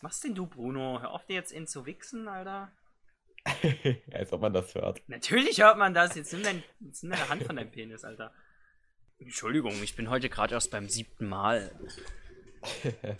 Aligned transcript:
Was 0.00 0.02
machst 0.02 0.24
denn 0.24 0.34
du, 0.34 0.46
Bruno? 0.46 0.98
Hör 1.02 1.10
auf 1.10 1.26
dir 1.26 1.34
jetzt 1.34 1.52
in 1.52 1.66
zu 1.66 1.84
wichsen, 1.84 2.26
Alter. 2.26 2.72
Als 4.14 4.32
ob 4.32 4.40
man 4.40 4.54
das 4.54 4.74
hört. 4.74 5.06
Natürlich 5.08 5.60
hört 5.60 5.76
man 5.76 5.92
das. 5.92 6.14
Jetzt 6.14 6.32
nimm, 6.32 6.42
dein, 6.42 6.62
jetzt 6.80 7.02
nimm 7.02 7.12
deine 7.12 7.28
Hand 7.28 7.42
von 7.42 7.56
deinem 7.56 7.70
Penis, 7.70 8.02
Alter. 8.02 8.32
Entschuldigung, 9.18 9.74
ich 9.82 9.96
bin 9.96 10.08
heute 10.08 10.30
gerade 10.30 10.54
erst 10.54 10.70
beim 10.70 10.88
siebten 10.88 11.28
Mal. 11.28 11.78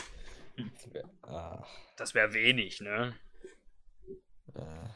ah, 1.23 1.63
Das 1.99 2.15
wäre 2.15 2.33
wenig, 2.33 2.81
ne? 2.81 3.15
äh. 4.55 4.89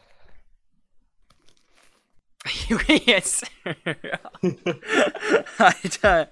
Junge, 2.69 3.03
jetzt. 3.05 3.51
Alter. 5.59 6.30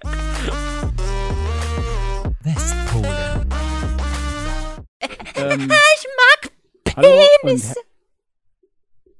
Ähm, 5.43 5.69
Ich 5.95 6.07
mag 6.17 6.95
hallo 6.95 7.09
und 7.43 7.61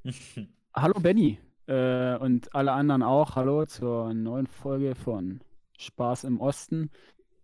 he- 0.04 0.48
hallo 0.74 1.00
Benny 1.00 1.40
äh, 1.68 2.16
und 2.18 2.54
alle 2.56 2.72
anderen 2.72 3.04
auch. 3.04 3.36
Hallo 3.36 3.66
zur 3.66 4.14
neuen 4.14 4.48
Folge 4.48 4.96
von 4.96 5.42
Spaß 5.78 6.24
im 6.26 6.40
Osten 6.40 6.92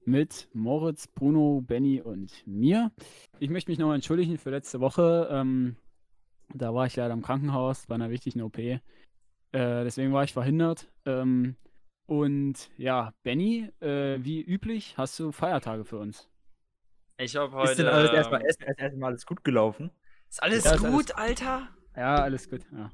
mit 0.06 0.48
Moritz, 0.54 1.08
Bruno, 1.08 1.62
Benny 1.66 2.02
und 2.02 2.46
mir. 2.48 2.92
Ich 3.40 3.50
möchte 3.50 3.70
mich 3.72 3.80
nochmal 3.80 3.96
entschuldigen 3.96 4.38
für 4.38 4.50
letzte 4.50 4.80
Woche. 4.80 5.28
Ähm, 5.32 5.76
da 6.54 6.74
war 6.74 6.86
ich 6.86 6.96
leider 6.96 7.14
im 7.14 7.22
Krankenhaus 7.22 7.86
bei 7.86 7.96
einer 7.96 8.10
wichtigen 8.10 8.42
OP. 8.42 8.58
Äh, 8.58 8.80
deswegen 9.52 10.14
war 10.14 10.24
ich 10.24 10.34
verhindert. 10.34 10.90
Ähm, 11.06 11.56
und 12.08 12.70
ja, 12.78 13.14
Benny, 13.24 13.70
äh, 13.82 14.18
wie 14.24 14.42
üblich, 14.42 14.98
hast 14.98 15.20
du 15.20 15.32
Feiertage 15.32 15.86
für 15.86 15.98
uns? 16.00 16.28
Ich 17.20 17.36
hab 17.36 17.52
heute. 17.52 17.72
Ist 17.72 17.78
denn 17.80 17.88
alles 17.88 18.12
erstmal 18.12 18.40
ähm, 18.40 18.46
erst, 18.48 18.62
erst, 18.62 18.80
erstmal 18.80 19.10
alles 19.12 19.26
gut 19.26 19.44
gelaufen? 19.44 19.92
Ist 20.30 20.42
alles 20.42 20.64
Ja, 20.64 20.76
ist 20.76 20.84
gut, 20.84 21.16
Alter? 21.16 21.68
Ja, 21.96 22.16
alles 22.16 22.50
gut. 22.50 22.62
Ja. 22.72 22.92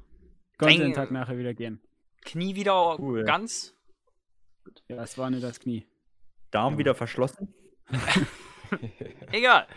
Konnte 0.58 0.78
den 0.78 0.94
Tag 0.94 1.12
nachher 1.12 1.38
wieder 1.38 1.54
gehen. 1.54 1.80
Knie 2.24 2.56
wieder 2.56 2.98
Cool. 2.98 3.22
ganz? 3.24 3.74
Ja, 4.88 5.02
es 5.02 5.16
war 5.16 5.30
nur 5.30 5.40
das 5.40 5.60
Knie. 5.60 5.86
Darm 6.50 6.72
Ja. 6.74 6.78
wieder 6.80 6.94
verschlossen? 6.96 7.54
Egal. 9.30 9.68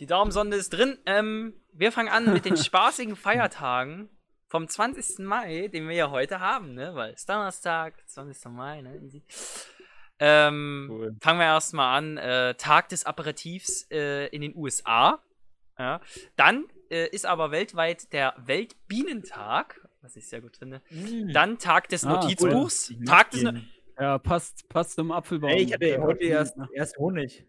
Die 0.00 0.06
Darmsonde 0.06 0.56
ist 0.56 0.70
drin. 0.70 0.98
Ähm, 1.06 1.54
wir 1.72 1.92
fangen 1.92 2.08
an 2.08 2.32
mit 2.32 2.44
den 2.44 2.56
spaßigen 2.56 3.14
Feiertagen 3.14 4.08
vom 4.48 4.66
20. 4.66 5.20
Mai, 5.24 5.68
den 5.68 5.86
wir 5.88 5.94
ja 5.94 6.10
heute 6.10 6.40
haben, 6.40 6.74
ne? 6.74 6.94
Weil 6.96 7.12
es 7.12 7.24
Donnerstag, 7.24 8.02
20. 8.08 8.46
Mai, 8.50 8.80
ne? 8.82 9.00
Ähm, 10.24 10.86
Cool. 10.88 11.16
Fangen 11.20 11.40
wir 11.40 11.46
erstmal 11.46 11.98
an. 11.98 12.16
Äh, 12.16 12.54
Tag 12.54 12.88
des 12.90 13.04
Aperitifs 13.06 13.88
äh, 13.90 14.26
in 14.28 14.40
den 14.42 14.54
USA. 14.54 15.18
Ja. 15.78 16.00
Dann 16.36 16.64
äh, 16.90 17.08
ist 17.08 17.26
aber 17.26 17.50
weltweit 17.50 18.12
der 18.12 18.34
Weltbienentag, 18.44 19.80
was 20.00 20.14
ich 20.16 20.28
sehr 20.28 20.40
gut 20.40 20.56
finde. 20.56 20.80
Dann 21.32 21.58
Tag 21.58 21.88
des 21.88 22.04
Ah, 22.04 22.12
Notizbuchs. 22.14 22.92
cool. 22.98 23.04
Tag 23.04 23.30
des 23.32 23.42
no 23.42 23.52
Ja, 23.98 24.18
passt, 24.18 24.68
passt 24.68 24.94
zum 24.94 25.10
Apfelbaum. 25.10 25.50
Ey, 25.50 25.62
ich 25.64 25.72
hatte 25.74 26.00
heute 26.00 26.24
erst, 26.24 26.56
Ja. 26.56 26.68
erst 26.72 26.96
Honig. 26.98 27.44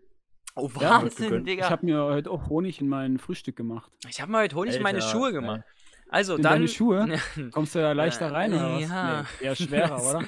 Oh, 0.55 0.69
Ja, 0.79 1.01
Wahnsinn, 1.01 1.25
gegönnt. 1.29 1.47
Digga. 1.47 1.65
Ich 1.65 1.71
habe 1.71 1.85
mir 1.85 2.03
heute 2.03 2.29
auch 2.31 2.47
Honig 2.49 2.79
in 2.81 2.87
mein 2.87 3.17
Frühstück 3.17 3.55
gemacht. 3.55 3.91
Ich 4.09 4.21
habe 4.21 4.31
mal 4.31 4.43
heute 4.43 4.55
Honig 4.55 4.75
in 4.75 4.83
meine 4.83 4.99
Alter, 4.99 5.09
Schuhe 5.09 5.31
gemacht. 5.31 5.61
Also 6.09 6.35
In 6.35 6.43
dann. 6.43 6.53
deine 6.53 6.67
Schuhe? 6.67 7.07
Kommst 7.51 7.73
du 7.75 7.79
da 7.79 7.91
leichter 7.93 8.31
rein 8.31 8.53
oder 8.53 8.75
was? 8.75 8.81
ja. 8.81 9.25
Nee, 9.39 9.45
eher 9.47 9.55
schwerer, 9.55 10.03
oder? 10.09 10.23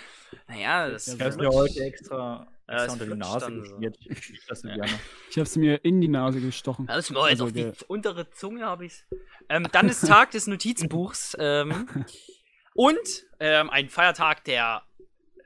Naja, 0.47 0.89
das 0.89 1.05
Ja, 1.07 1.13
Ich 1.13 1.19
habe 1.19 1.29
das 1.29 1.37
mir 1.37 1.49
heute 1.49 1.79
extra, 1.83 2.47
Ja, 2.67 2.73
extra 2.73 2.85
es 2.85 2.93
unter 2.93 3.05
die 3.05 3.15
Nase 3.15 3.51
geschmiert. 3.51 3.97
Ich 4.01 4.45
das 4.47 4.61
so 4.61 4.67
Ja. 4.67 4.75
gerne. 4.75 4.99
Ich 5.29 5.37
habe 5.37 5.45
sie 5.47 5.59
mir 5.59 5.83
in 5.83 6.01
die 6.01 6.07
Nase 6.07 6.41
gestochen. 6.41 6.87
Alles 6.89 7.09
jetzt 7.09 7.17
Also 7.17 7.45
auf 7.45 7.51
die 7.51 7.71
untere 7.87 8.29
Zunge 8.31 8.65
habe 8.65 8.85
ich's. 8.85 9.05
Ähm, 9.49 9.67
dann 9.71 9.89
ist 9.89 10.07
Tag 10.07 10.31
des 10.31 10.47
Notizbuchs. 10.47 11.35
Ähm, 11.39 11.87
und 12.73 13.25
ähm, 13.39 13.69
ein 13.69 13.89
Feiertag, 13.89 14.43
der 14.45 14.83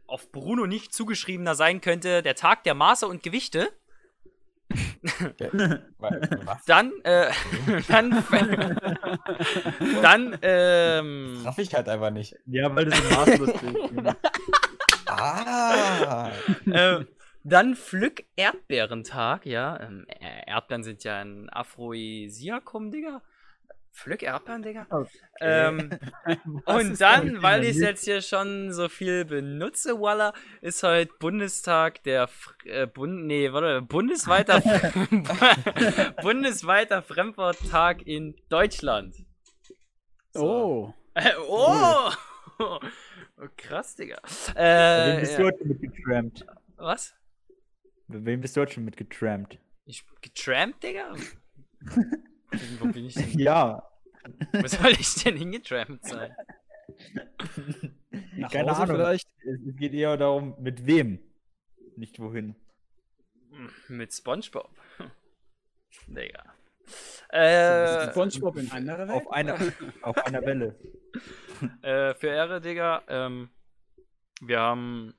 auf 0.08 0.32
Bruno 0.32 0.66
nicht 0.66 0.94
zugeschriebener 0.94 1.56
sein 1.56 1.82
könnte, 1.82 2.24
der 2.24 2.36
Tag 2.36 2.64
der 2.64 2.74
Maße 2.74 3.08
und 3.08 3.24
Gewichte. 3.24 3.70
Dann, 6.68 6.92
äh, 7.04 7.32
dann, 7.88 8.24
dann, 10.02 10.38
ähm, 10.42 11.42
Raff 11.44 11.58
ich 11.58 11.74
halt 11.74 11.90
einfach 11.90 12.12
nicht. 12.12 12.36
Ja, 12.46 12.74
weil 12.76 12.86
du 12.86 12.92
so 12.96 13.04
maßlos 13.16 13.52
bist. 13.62 13.92
Ah! 15.20 16.32
äh, 16.72 17.06
dann 17.44 17.76
Pflück 17.76 18.26
Erdbeerentag, 18.36 19.46
ja. 19.46 19.80
Ähm, 19.80 20.06
äh, 20.08 20.50
Erdbeeren 20.50 20.84
sind 20.84 21.04
ja 21.04 21.20
ein 21.20 21.50
Aphrodisiakum, 21.50 22.92
Digga. 22.92 23.22
Pflück 23.92 24.24
Erdbeeren, 24.24 24.62
Digga. 24.62 24.88
Ähm, 25.42 25.90
Was 26.66 26.84
und 26.84 27.02
dann, 27.02 27.42
weil 27.42 27.64
ich 27.64 27.72
es 27.72 27.82
jetzt 27.82 28.06
hier 28.06 28.22
schon 28.22 28.72
so 28.72 28.88
viel 28.88 29.26
benutze, 29.26 30.00
Walla, 30.00 30.34
ist 30.62 30.84
heute 30.84 31.12
Bundestag 31.20 32.04
der 32.04 32.28
Fr 32.28 32.54
äh, 32.66 32.88
Bund 32.88 33.26
nee, 33.26 33.52
warte, 33.52 33.82
bundesweiter 33.82 34.62
bundesweiter 36.22 37.02
Fremdworttag 37.02 38.06
in 38.06 38.36
Deutschland. 38.50 39.16
So. 40.32 40.44
Oh, 40.44 40.94
Äh, 41.16 41.32
oh! 41.48 42.12
oh! 42.60 42.80
Krass, 43.58 43.96
Digga. 43.96 44.18
Wem 44.54 44.56
Äh, 44.56 45.20
bist 45.22 45.32
ja. 45.34 45.38
du 45.40 45.46
heute 45.46 45.66
mitgetrampt? 45.66 46.46
Was? 46.78 47.16
Wem 48.08 48.42
bist 48.42 48.58
du 48.58 48.62
heute 48.62 48.74
schon 48.74 48.86
mitgetrampt? 48.86 49.60
Ich 49.86 50.04
getrampt, 50.22 50.84
Digga? 50.84 51.16
Wo 52.80 52.88
bin 52.88 53.06
ich 53.06 53.14
denn? 53.16 53.30
Ja. 53.40 53.84
Wo 54.52 54.68
soll 54.68 54.92
ich 54.92 55.16
denn 55.24 55.38
hingetrampt 55.38 56.06
sein? 56.06 56.36
nach 58.36 58.52
Keine 58.52 58.72
Hause 58.72 58.82
Ahnung. 58.84 58.96
vielleicht? 58.98 59.28
Es 59.40 59.60
es 59.68 59.76
geht 59.78 59.94
eher 59.94 60.18
darum, 60.18 60.56
mit 60.60 60.86
wem. 60.86 61.20
Nicht 61.96 62.20
wohin. 62.20 62.56
Mit 63.88 64.14
Spongebob. 64.14 64.70
Digga. 66.08 66.44
Äh, 67.30 68.10
SpongeBob 68.10 68.58
in 68.58 68.72
anderer 68.72 69.08
Welt? 69.08 69.12
Auf 69.12 69.32
einer, 69.32 69.58
auf 70.02 70.18
einer 70.26 70.42
Welle. 70.42 70.76
äh, 71.84 72.14
für 72.16 72.28
Ehre, 72.28 72.60
Digga, 72.60 73.04
ähm, 73.08 73.50
wir 74.42 74.60
haben, 74.60 75.14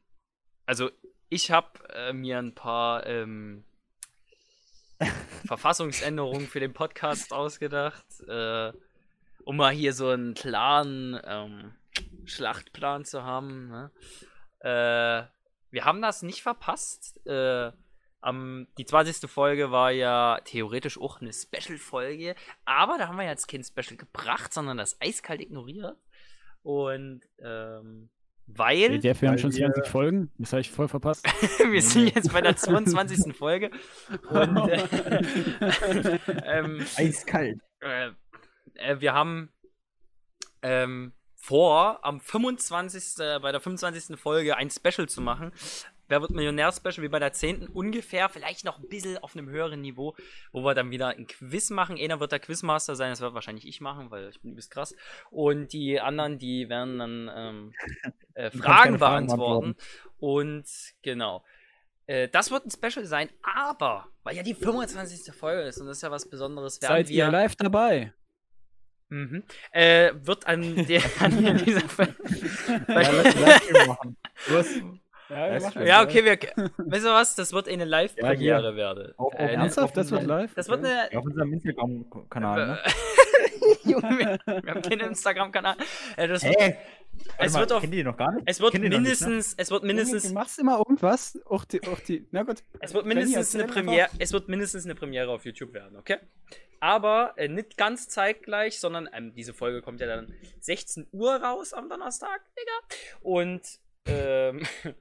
also 0.66 0.90
ich 1.28 1.50
habe 1.50 1.68
äh, 1.94 2.12
mir 2.12 2.38
ein 2.38 2.54
paar 2.54 3.06
ähm, 3.06 3.64
Verfassungsänderungen 5.46 6.48
für 6.48 6.60
den 6.60 6.72
Podcast 6.72 7.32
ausgedacht, 7.32 8.04
äh, 8.26 8.72
um 9.44 9.56
mal 9.56 9.72
hier 9.72 9.92
so 9.92 10.08
einen 10.08 10.34
klaren 10.34 11.18
ähm, 11.24 11.74
Schlachtplan 12.24 13.04
zu 13.04 13.22
haben. 13.22 13.68
Ne? 13.68 13.90
Äh, 14.60 15.26
wir 15.70 15.84
haben 15.84 16.02
das 16.02 16.22
nicht 16.22 16.42
verpasst. 16.42 17.24
Äh, 17.26 17.72
am, 18.20 18.66
die 18.78 18.84
20. 18.84 19.30
Folge 19.30 19.70
war 19.70 19.90
ja 19.90 20.40
theoretisch 20.44 20.98
auch 21.00 21.20
eine 21.20 21.32
Special-Folge, 21.32 22.34
aber 22.64 22.98
da 22.98 23.08
haben 23.08 23.16
wir 23.16 23.24
jetzt 23.24 23.48
kein 23.48 23.64
Special 23.64 23.96
gebracht, 23.96 24.52
sondern 24.52 24.76
das 24.76 25.00
eiskalt 25.00 25.40
ignoriert. 25.40 25.96
Und 26.62 27.22
ähm, 27.42 28.10
weil 28.46 28.98
Der 28.98 29.18
wir 29.20 29.28
haben 29.28 29.34
Weil 29.36 29.38
schon 29.38 29.52
wir- 29.54 29.66
20 29.72 29.86
Folgen. 29.90 30.30
Das 30.38 30.52
habe 30.52 30.60
ich 30.60 30.70
voll 30.70 30.88
verpasst. 30.88 31.24
wir 31.70 31.82
sind 31.82 32.14
jetzt 32.14 32.32
bei 32.32 32.40
der 32.40 32.56
22. 32.56 33.34
Folge 33.36 33.70
und 34.28 34.56
äh, 34.68 36.18
ähm, 36.44 36.84
Eiskalt. 36.96 37.60
äh, 37.80 38.10
äh, 38.74 39.00
wir 39.00 39.14
haben 39.14 39.50
ähm, 40.62 41.12
vor, 41.36 42.04
am 42.04 42.20
25. 42.20 43.14
bei 43.40 43.52
der 43.52 43.60
25. 43.60 44.18
Folge 44.18 44.56
ein 44.56 44.68
Special 44.70 45.08
zu 45.08 45.20
machen. 45.22 45.52
Wer 46.10 46.20
wird 46.22 46.32
Millionär-Special 46.32 47.04
wie 47.04 47.08
bei 47.08 47.20
der 47.20 47.32
10. 47.32 47.68
ungefähr, 47.68 48.28
vielleicht 48.28 48.64
noch 48.64 48.80
ein 48.80 48.88
bisschen 48.88 49.16
auf 49.18 49.36
einem 49.36 49.48
höheren 49.48 49.80
Niveau, 49.80 50.16
wo 50.50 50.64
wir 50.64 50.74
dann 50.74 50.90
wieder 50.90 51.10
ein 51.10 51.28
Quiz 51.28 51.70
machen. 51.70 51.96
Einer 51.96 52.18
wird 52.18 52.32
der 52.32 52.40
Quizmaster 52.40 52.96
sein, 52.96 53.10
das 53.10 53.20
wird 53.20 53.32
wahrscheinlich 53.32 53.64
ich 53.64 53.80
machen, 53.80 54.10
weil 54.10 54.28
ich 54.28 54.40
bin 54.42 54.50
übelst 54.50 54.72
krass. 54.72 54.92
Und 55.30 55.72
die 55.72 56.00
anderen, 56.00 56.40
die 56.40 56.68
werden 56.68 56.98
dann 56.98 57.30
ähm, 57.32 57.72
äh, 58.34 58.50
Fragen 58.50 58.60
keine 58.60 58.98
Fragen 58.98 58.98
beantworten. 58.98 59.76
Und 60.18 60.66
genau. 61.02 61.44
Äh, 62.08 62.26
das 62.26 62.50
wird 62.50 62.66
ein 62.66 62.72
Special 62.72 63.06
sein, 63.06 63.28
aber 63.44 64.08
weil 64.24 64.34
ja 64.34 64.42
die 64.42 64.54
25. 64.54 65.32
Folge 65.32 65.62
ist 65.62 65.78
und 65.78 65.86
das 65.86 65.98
ist 65.98 66.02
ja 66.02 66.10
was 66.10 66.28
Besonderes, 66.28 66.82
werden 66.82 66.92
Seid 66.92 67.08
wir 67.08 67.24
ihr 67.24 67.30
live 67.30 67.54
dabei? 67.54 68.12
Mhm. 69.10 69.44
Äh, 69.70 70.10
wird 70.14 70.44
an, 70.44 70.74
der, 70.86 71.02
an 71.20 71.64
dieser 71.64 71.88
Folge. 71.88 72.16
Ja, 72.88 73.10
lass, 73.10 73.98
lass 74.48 74.80
Du 75.30 75.34
Ja, 75.80 75.84
ja, 75.84 76.02
okay, 76.02 76.24
wir. 76.24 76.38
Weißt 76.76 77.04
du 77.04 77.10
was? 77.10 77.34
Das 77.36 77.52
wird 77.52 77.68
eine 77.68 77.84
Live-Premiere 77.84 78.70
Ja, 78.70 78.76
werden. 78.76 79.12
Auf- 79.16 79.32
auf 79.32 79.34
Äh, 79.34 79.42
Ernst? 79.44 79.78
Ernsthaft? 79.78 79.96
Das 79.96 80.10
wird 80.10 80.24
live? 80.24 80.52
das 80.54 80.68
wird 80.68 80.84
eine. 80.84 81.08
ja, 81.12 81.18
auf 81.18 81.24
unserem 81.24 81.52
Instagram-Kanal, 81.52 82.66
ne? 82.66 82.78
Junge, 83.84 84.02
wir, 84.18 84.62
wir 84.62 84.70
haben 84.74 84.82
keinen 84.82 85.00
Instagram-Kanal. 85.10 85.76
Äh, 86.16 86.28
das 86.28 86.42
wird, 86.42 86.60
Hä? 86.60 86.76
es 87.38 87.52
mal, 87.52 87.60
wird 87.60 87.72
auf. 87.72 87.82
Noch 87.86 88.16
gar 88.16 88.32
nicht? 88.32 88.42
Es 88.46 88.60
wird 88.60 88.72
Kennt 88.72 88.84
noch 88.84 88.88
nicht, 88.90 88.98
ne? 88.98 89.02
mindestens, 89.02 89.54
es 89.56 89.70
wird 89.70 89.82
Du 89.82 89.86
mindestens, 89.86 90.32
machst 90.32 90.58
immer 90.58 90.78
irgendwas. 90.78 91.38
Auch 91.46 91.64
die, 91.64 91.80
auch 91.86 92.00
die. 92.00 92.26
Na 92.32 92.42
gut. 92.42 92.62
es 92.80 92.92
wird 92.94 93.06
mindestens 93.06 93.54
eine 93.54 93.66
Premiere, 93.66 94.04
einfach. 94.04 94.16
es 94.18 94.32
wird 94.32 94.48
mindestens 94.48 94.84
eine 94.84 94.94
Premiere 94.94 95.30
auf 95.30 95.44
YouTube 95.44 95.72
werden, 95.74 95.96
okay? 95.96 96.16
aber 96.82 97.34
äh, 97.36 97.46
nicht 97.46 97.76
ganz 97.76 98.08
zeitgleich, 98.08 98.80
sondern 98.80 99.06
ähm, 99.12 99.34
diese 99.34 99.52
Folge 99.52 99.82
kommt 99.82 100.00
ja 100.00 100.06
dann 100.06 100.32
16 100.60 101.08
Uhr 101.12 101.34
raus 101.36 101.74
am 101.74 101.90
Donnerstag, 101.90 102.40
Digga. 102.58 102.96
Und 103.20 103.60
ähm, 104.06 104.62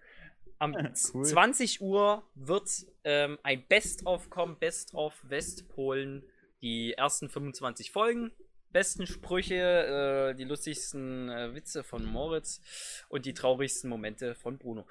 am 0.60 0.76
Cool. 1.14 1.26
20 1.26 1.82
Uhr 1.82 2.24
wird 2.36 2.70
ähm, 3.04 3.38
ein 3.44 3.64
Best-of 3.68 4.30
kommen, 4.30 4.58
Best-of 4.60 5.14
Westpolen, 5.24 6.24
die 6.62 6.94
ersten 6.94 7.30
25 7.30 7.92
Folgen. 7.92 8.32
Besten 8.72 9.08
Sprüche, 9.08 9.56
äh, 9.56 10.36
die 10.36 10.44
lustigsten 10.44 11.28
äh, 11.30 11.56
Witze 11.56 11.84
von 11.84 12.06
Moritz 12.06 12.62
und 13.10 13.26
die 13.26 13.34
traurigsten 13.34 13.90
Momente 13.90 14.36
von 14.36 14.60
Bruno. 14.60 14.86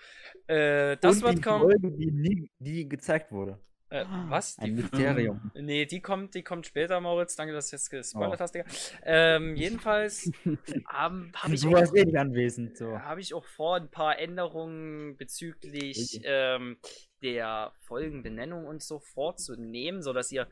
Äh, 0.48 0.96
das 0.96 1.18
Und 1.18 1.22
wird 1.22 1.38
die 1.38 1.40
kommen. 1.42 1.60
Folge, 1.60 1.92
die 1.92 2.10
nie 2.10 2.50
die 2.58 2.88
gezeigt 2.88 3.30
wurde. 3.30 3.60
Äh, 3.90 4.04
was? 4.28 4.58
Ein 4.58 4.76
Die, 4.76 4.82
Mysterium. 4.82 5.50
nee, 5.54 5.86
die 5.86 6.00
kommt, 6.00 6.34
die 6.34 6.42
kommt 6.42 6.66
später, 6.66 7.00
Moritz. 7.00 7.36
Danke, 7.36 7.54
dass 7.54 7.70
du 7.70 7.76
jetzt 7.76 7.88
gespoilert 7.90 8.36
Oh. 8.38 8.40
hast, 8.40 8.54
Digga. 8.54 8.66
Ähm, 9.04 9.56
jedenfalls 9.56 10.30
habe 10.86 11.30
ich, 11.54 11.62
Du 11.62 11.74
auch- 11.74 11.94
eh 11.94 12.16
anwesend. 12.16 12.76
So. 12.76 12.98
habe 13.00 13.20
ich 13.20 13.32
auch 13.34 13.44
vor, 13.44 13.76
ein 13.76 13.90
paar 13.90 14.18
Änderungen 14.18 15.16
bezüglich 15.16 16.20
ähm, 16.24 16.76
der 17.22 17.72
Folgenbenennung 17.80 18.66
und 18.66 18.82
so 18.82 18.98
vorzunehmen, 18.98 20.02
sodass 20.02 20.30
ihr, 20.32 20.46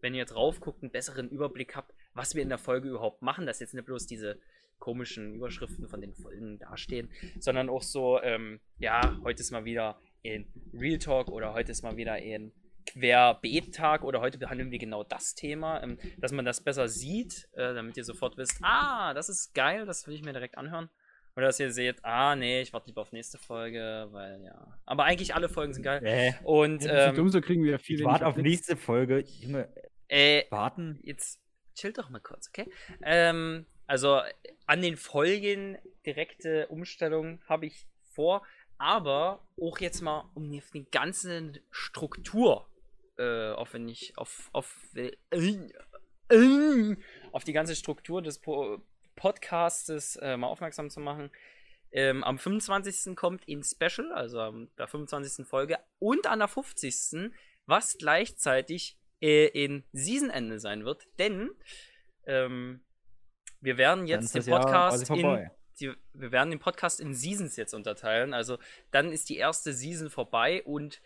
wenn 0.00 0.14
ihr 0.14 0.24
drauf 0.24 0.60
guckt, 0.60 0.82
einen 0.82 0.90
besseren 0.90 1.28
Überblick 1.28 1.76
habt, 1.76 1.92
was 2.14 2.34
wir 2.34 2.42
in 2.42 2.48
der 2.48 2.58
Folge 2.58 2.88
überhaupt 2.88 3.22
machen, 3.22 3.46
dass 3.46 3.60
jetzt 3.60 3.74
nicht 3.74 3.86
bloß 3.86 4.06
diese 4.06 4.38
komischen 4.78 5.34
Überschriften 5.34 5.88
von 5.88 6.00
den 6.00 6.14
Folgen 6.14 6.58
dastehen, 6.58 7.10
sondern 7.38 7.68
auch 7.68 7.82
so, 7.82 8.20
ähm, 8.22 8.60
ja, 8.78 9.18
heute 9.22 9.42
ist 9.42 9.50
mal 9.52 9.64
wieder 9.64 10.00
in 10.22 10.46
Real 10.72 10.98
Talk 10.98 11.28
oder 11.28 11.52
heute 11.54 11.70
ist 11.72 11.82
mal 11.82 11.96
wieder 11.96 12.18
in 12.18 12.50
Querbeet-Tag 12.86 14.02
oder 14.04 14.20
heute 14.20 14.38
behandeln 14.38 14.70
wir 14.70 14.78
genau 14.78 15.04
das 15.04 15.34
Thema, 15.34 15.82
ähm, 15.82 15.98
dass 16.18 16.32
man 16.32 16.44
das 16.44 16.62
besser 16.62 16.88
sieht, 16.88 17.48
äh, 17.52 17.74
damit 17.74 17.96
ihr 17.96 18.04
sofort 18.04 18.36
wisst, 18.36 18.58
ah, 18.62 19.14
das 19.14 19.28
ist 19.28 19.54
geil, 19.54 19.86
das 19.86 20.06
will 20.06 20.14
ich 20.14 20.22
mir 20.22 20.32
direkt 20.32 20.58
anhören. 20.58 20.88
Oder 21.36 21.46
dass 21.46 21.60
ihr 21.60 21.72
seht, 21.72 22.04
ah, 22.04 22.34
nee, 22.34 22.60
ich 22.60 22.72
warte 22.72 22.88
lieber 22.88 23.02
auf 23.02 23.12
nächste 23.12 23.38
Folge, 23.38 24.08
weil 24.10 24.42
ja. 24.42 24.78
Aber 24.84 25.04
eigentlich 25.04 25.34
alle 25.34 25.48
Folgen 25.48 25.72
sind 25.72 25.84
geil. 25.84 26.02
Äh, 26.04 26.32
Und, 26.42 26.82
Ja, 26.84 27.08
ähm, 27.08 27.16
dumm, 27.16 27.28
so 27.28 27.40
kriegen 27.40 27.62
wir 27.62 27.78
viel 27.78 27.96
ich 27.96 28.00
weniger 28.00 28.12
warte 28.12 28.26
auf 28.26 28.36
nächste 28.36 28.76
Folge. 28.76 29.20
Junge, 29.20 29.68
äh, 30.08 30.44
warten. 30.50 30.98
jetzt 31.02 31.40
chill 31.74 31.92
doch 31.92 32.10
mal 32.10 32.20
kurz, 32.20 32.48
okay? 32.48 32.68
Ähm, 33.02 33.66
also 33.86 34.20
an 34.66 34.82
den 34.82 34.96
Folgen 34.96 35.78
direkte 36.04 36.66
Umstellung 36.68 37.40
habe 37.48 37.66
ich 37.66 37.86
vor, 38.12 38.42
aber 38.78 39.46
auch 39.60 39.78
jetzt 39.78 40.00
mal 40.00 40.30
um 40.34 40.50
die, 40.50 40.62
die 40.74 40.90
ganze 40.90 41.52
Struktur, 41.70 42.66
äh, 43.20 43.52
auf 43.52 43.74
wenn 43.74 43.88
ich 43.88 44.16
auf 44.16 44.48
auf 44.52 44.74
äh, 44.94 45.12
äh, 46.30 46.96
auf 47.32 47.44
die 47.44 47.52
ganze 47.52 47.76
Struktur 47.76 48.22
des 48.22 48.38
po 48.38 48.82
Podcastes 49.16 50.16
äh, 50.16 50.36
mal 50.36 50.46
aufmerksam 50.46 50.88
zu 50.88 51.00
machen. 51.00 51.30
Ähm, 51.92 52.24
am 52.24 52.38
25. 52.38 53.16
kommt 53.16 53.46
in 53.46 53.62
Special, 53.64 54.12
also 54.12 54.40
am 54.40 54.70
der 54.78 54.86
25. 54.86 55.46
Folge 55.46 55.78
und 55.98 56.26
an 56.26 56.38
der 56.38 56.48
50. 56.48 57.32
was 57.66 57.98
gleichzeitig 57.98 58.96
äh, 59.20 59.46
in 59.48 59.84
Seasonende 59.92 60.60
sein 60.60 60.84
wird, 60.84 61.06
denn 61.18 61.50
ähm, 62.26 62.80
wir 63.60 63.76
werden 63.76 64.06
jetzt 64.06 64.34
den 64.34 64.44
Podcast 64.44 65.10
in 65.10 65.50
die, 65.80 65.92
wir 66.12 66.32
werden 66.32 66.50
den 66.50 66.58
Podcast 66.58 67.00
in 67.00 67.14
Seasons 67.14 67.56
jetzt 67.56 67.74
unterteilen. 67.74 68.34
Also 68.34 68.58
dann 68.90 69.12
ist 69.12 69.28
die 69.28 69.36
erste 69.36 69.72
Season 69.72 70.10
vorbei 70.10 70.62
und 70.64 71.00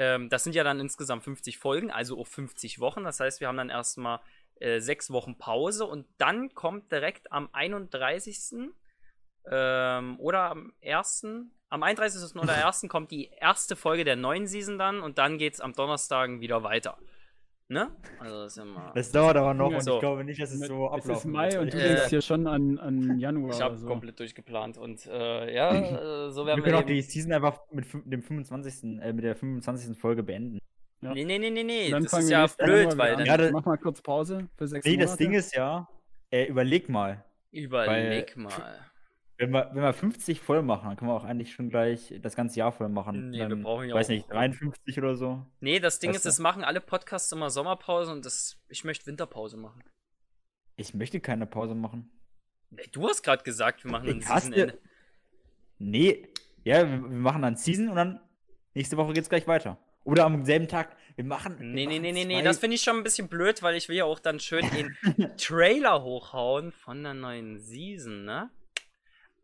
ähm, 0.00 0.30
das 0.30 0.44
sind 0.44 0.54
ja 0.54 0.64
dann 0.64 0.80
insgesamt 0.80 1.24
50 1.24 1.58
Folgen, 1.58 1.90
also 1.90 2.18
auch 2.18 2.26
50 2.26 2.80
Wochen. 2.80 3.04
Das 3.04 3.20
heißt, 3.20 3.40
wir 3.40 3.48
haben 3.48 3.58
dann 3.58 3.68
erstmal 3.68 4.20
äh, 4.54 4.80
sechs 4.80 5.10
Wochen 5.10 5.36
Pause 5.36 5.84
und 5.84 6.06
dann 6.16 6.54
kommt 6.54 6.90
direkt 6.90 7.30
am 7.30 7.50
31. 7.52 8.70
Ähm, 9.50 10.18
oder 10.18 10.50
am 10.50 10.72
1. 10.82 11.26
Am 11.68 11.82
31. 11.82 12.34
oder 12.36 12.66
1. 12.66 12.86
kommt 12.88 13.10
die 13.10 13.28
erste 13.28 13.76
Folge 13.76 14.04
der 14.04 14.16
neuen 14.16 14.46
Season 14.46 14.78
dann 14.78 15.00
und 15.02 15.18
dann 15.18 15.36
geht 15.36 15.52
es 15.52 15.60
am 15.60 15.74
Donnerstagen 15.74 16.40
wieder 16.40 16.62
weiter. 16.62 16.96
Ne? 17.72 17.88
Also 18.18 18.42
das 18.42 18.56
ist 18.56 18.62
immer. 18.64 18.90
Das 18.96 19.12
dauert 19.12 19.36
aber 19.36 19.54
noch 19.54 19.70
Ja, 19.70 19.76
und 19.76 19.82
so. 19.84 19.94
ich 19.94 20.00
glaube 20.00 20.24
nicht, 20.24 20.42
dass 20.42 20.50
es 20.50 20.58
so 20.66 20.88
Es 20.88 21.04
ist 21.04 21.04
ablaufen 21.10 21.30
Mai 21.30 21.52
wird. 21.52 21.62
und 21.62 21.72
du 21.72 21.78
Äh, 21.78 21.88
denkst 21.88 22.08
hier 22.08 22.20
schon 22.20 22.48
an, 22.48 22.78
an 22.80 23.18
Januar. 23.20 23.52
Ich 23.54 23.60
habe 23.62 23.76
so. 23.76 23.86
komplett 23.86 24.18
durchgeplant 24.18 24.76
und 24.76 25.06
äh, 25.06 25.54
ja, 25.54 25.70
äh, 26.26 26.30
so 26.32 26.44
werden 26.46 26.56
Wir 26.56 26.56
wir. 26.56 26.62
können 26.64 26.76
auch 26.82 26.86
die 26.86 27.00
Season 27.00 27.32
einfach 27.32 27.60
mit 27.70 27.86
dem 28.04 28.22
25. 28.24 29.00
Äh, 29.00 29.12
mit 29.12 29.22
der 29.24 29.36
25. 29.36 29.96
Folge 29.96 30.24
beenden. 30.24 30.58
Ja. 31.00 31.14
Nee, 31.14 31.24
nee, 31.24 31.38
nee, 31.38 31.50
nee, 31.50 31.62
nee. 31.62 31.90
Dann 31.90 32.02
Das 32.02 32.12
ist 32.12 32.28
ja 32.28 32.44
blöd, 32.58 32.98
weil 32.98 33.16
dann 33.16 33.24
Ja, 33.26 33.36
das- 33.36 33.52
Mach 33.52 33.64
mal 33.64 33.78
kurz 33.78 34.02
Pause 34.02 34.48
für 34.56 34.66
sechs 34.66 34.84
Nee, 34.84 34.92
Monate. 34.94 35.06
das 35.08 35.16
Ding 35.16 35.32
ist 35.32 35.54
ja, 35.54 35.88
äh, 36.30 36.46
überleg 36.46 36.88
mal, 36.88 37.24
überleg 37.52 38.32
weil- 38.36 38.42
mal. 38.42 38.50
Wenn 39.40 39.50
wir, 39.52 39.70
wenn 39.72 39.82
wir 39.82 39.92
50 39.92 40.40
voll 40.40 40.62
machen, 40.62 40.86
dann 40.88 40.96
können 40.96 41.10
wir 41.10 41.14
auch 41.14 41.24
eigentlich 41.24 41.52
schon 41.52 41.70
gleich 41.70 42.14
das 42.22 42.36
ganze 42.36 42.58
Jahr 42.58 42.72
voll 42.72 42.88
machen. 42.88 43.30
Nee, 43.30 43.38
wir 43.38 43.48
dann, 43.48 43.62
brauchen 43.62 43.88
ja 43.88 43.94
weiß 43.94 44.06
auch- 44.06 44.10
nicht, 44.10 44.30
53 44.30 44.98
oder 44.98 45.16
so. 45.16 45.44
Nee, 45.60 45.80
das 45.80 45.98
Ding 45.98 46.10
Weißt 46.10 46.18
ist, 46.18 46.24
du? 46.26 46.28
es 46.28 46.38
machen 46.38 46.62
alle 46.62 46.80
Podcasts 46.80 47.32
immer 47.32 47.50
Sommerpause 47.50 48.12
und 48.12 48.24
das, 48.26 48.58
ich 48.68 48.84
möchte 48.84 49.06
Winterpause 49.06 49.56
machen. 49.56 49.82
Ich 50.76 50.94
möchte 50.94 51.20
keine 51.20 51.46
Pause 51.46 51.74
machen. 51.74 52.10
Nee, 52.70 52.82
Du 52.92 53.08
hast 53.08 53.22
gerade 53.22 53.42
gesagt, 53.42 53.82
wir 53.84 53.90
machen 53.90 54.08
ein 54.08 54.18
Ich 54.18 54.28
hasse- 54.28 54.46
Seasonende. 54.46 54.78
Nee, 55.78 56.28
ja, 56.64 56.86
wir, 56.88 57.02
wir 57.02 57.08
machen 57.18 57.42
dann 57.42 57.56
Season 57.56 57.88
und 57.88 57.96
dann 57.96 58.20
nächste 58.74 58.96
Woche 58.96 59.12
geht's 59.14 59.28
gleich 59.28 59.46
weiter. 59.46 59.78
Oder 60.04 60.24
am 60.24 60.44
selben 60.44 60.68
Tag. 60.68 60.96
Wir 61.16 61.24
machen. 61.24 61.58
wir 61.58 61.66
Nee, 61.66 61.86
nee, 61.86 61.98
nee, 61.98 62.12
nee, 62.12 62.24
nee, 62.24 62.42
das 62.42 62.58
finde 62.58 62.76
ich 62.76 62.82
schon 62.82 62.96
ein 62.96 63.02
bisschen 63.02 63.28
blöd, 63.28 63.62
weil 63.62 63.74
ich 63.76 63.88
will 63.88 63.96
ja 63.96 64.04
auch 64.04 64.18
dann 64.20 64.40
schön 64.40 64.64
den 64.70 64.96
Trailer 65.36 66.02
hochhauen 66.02 66.72
von 66.72 67.02
der 67.02 67.14
neuen 67.14 67.58
Season, 67.58 68.24
ne? 68.24 68.50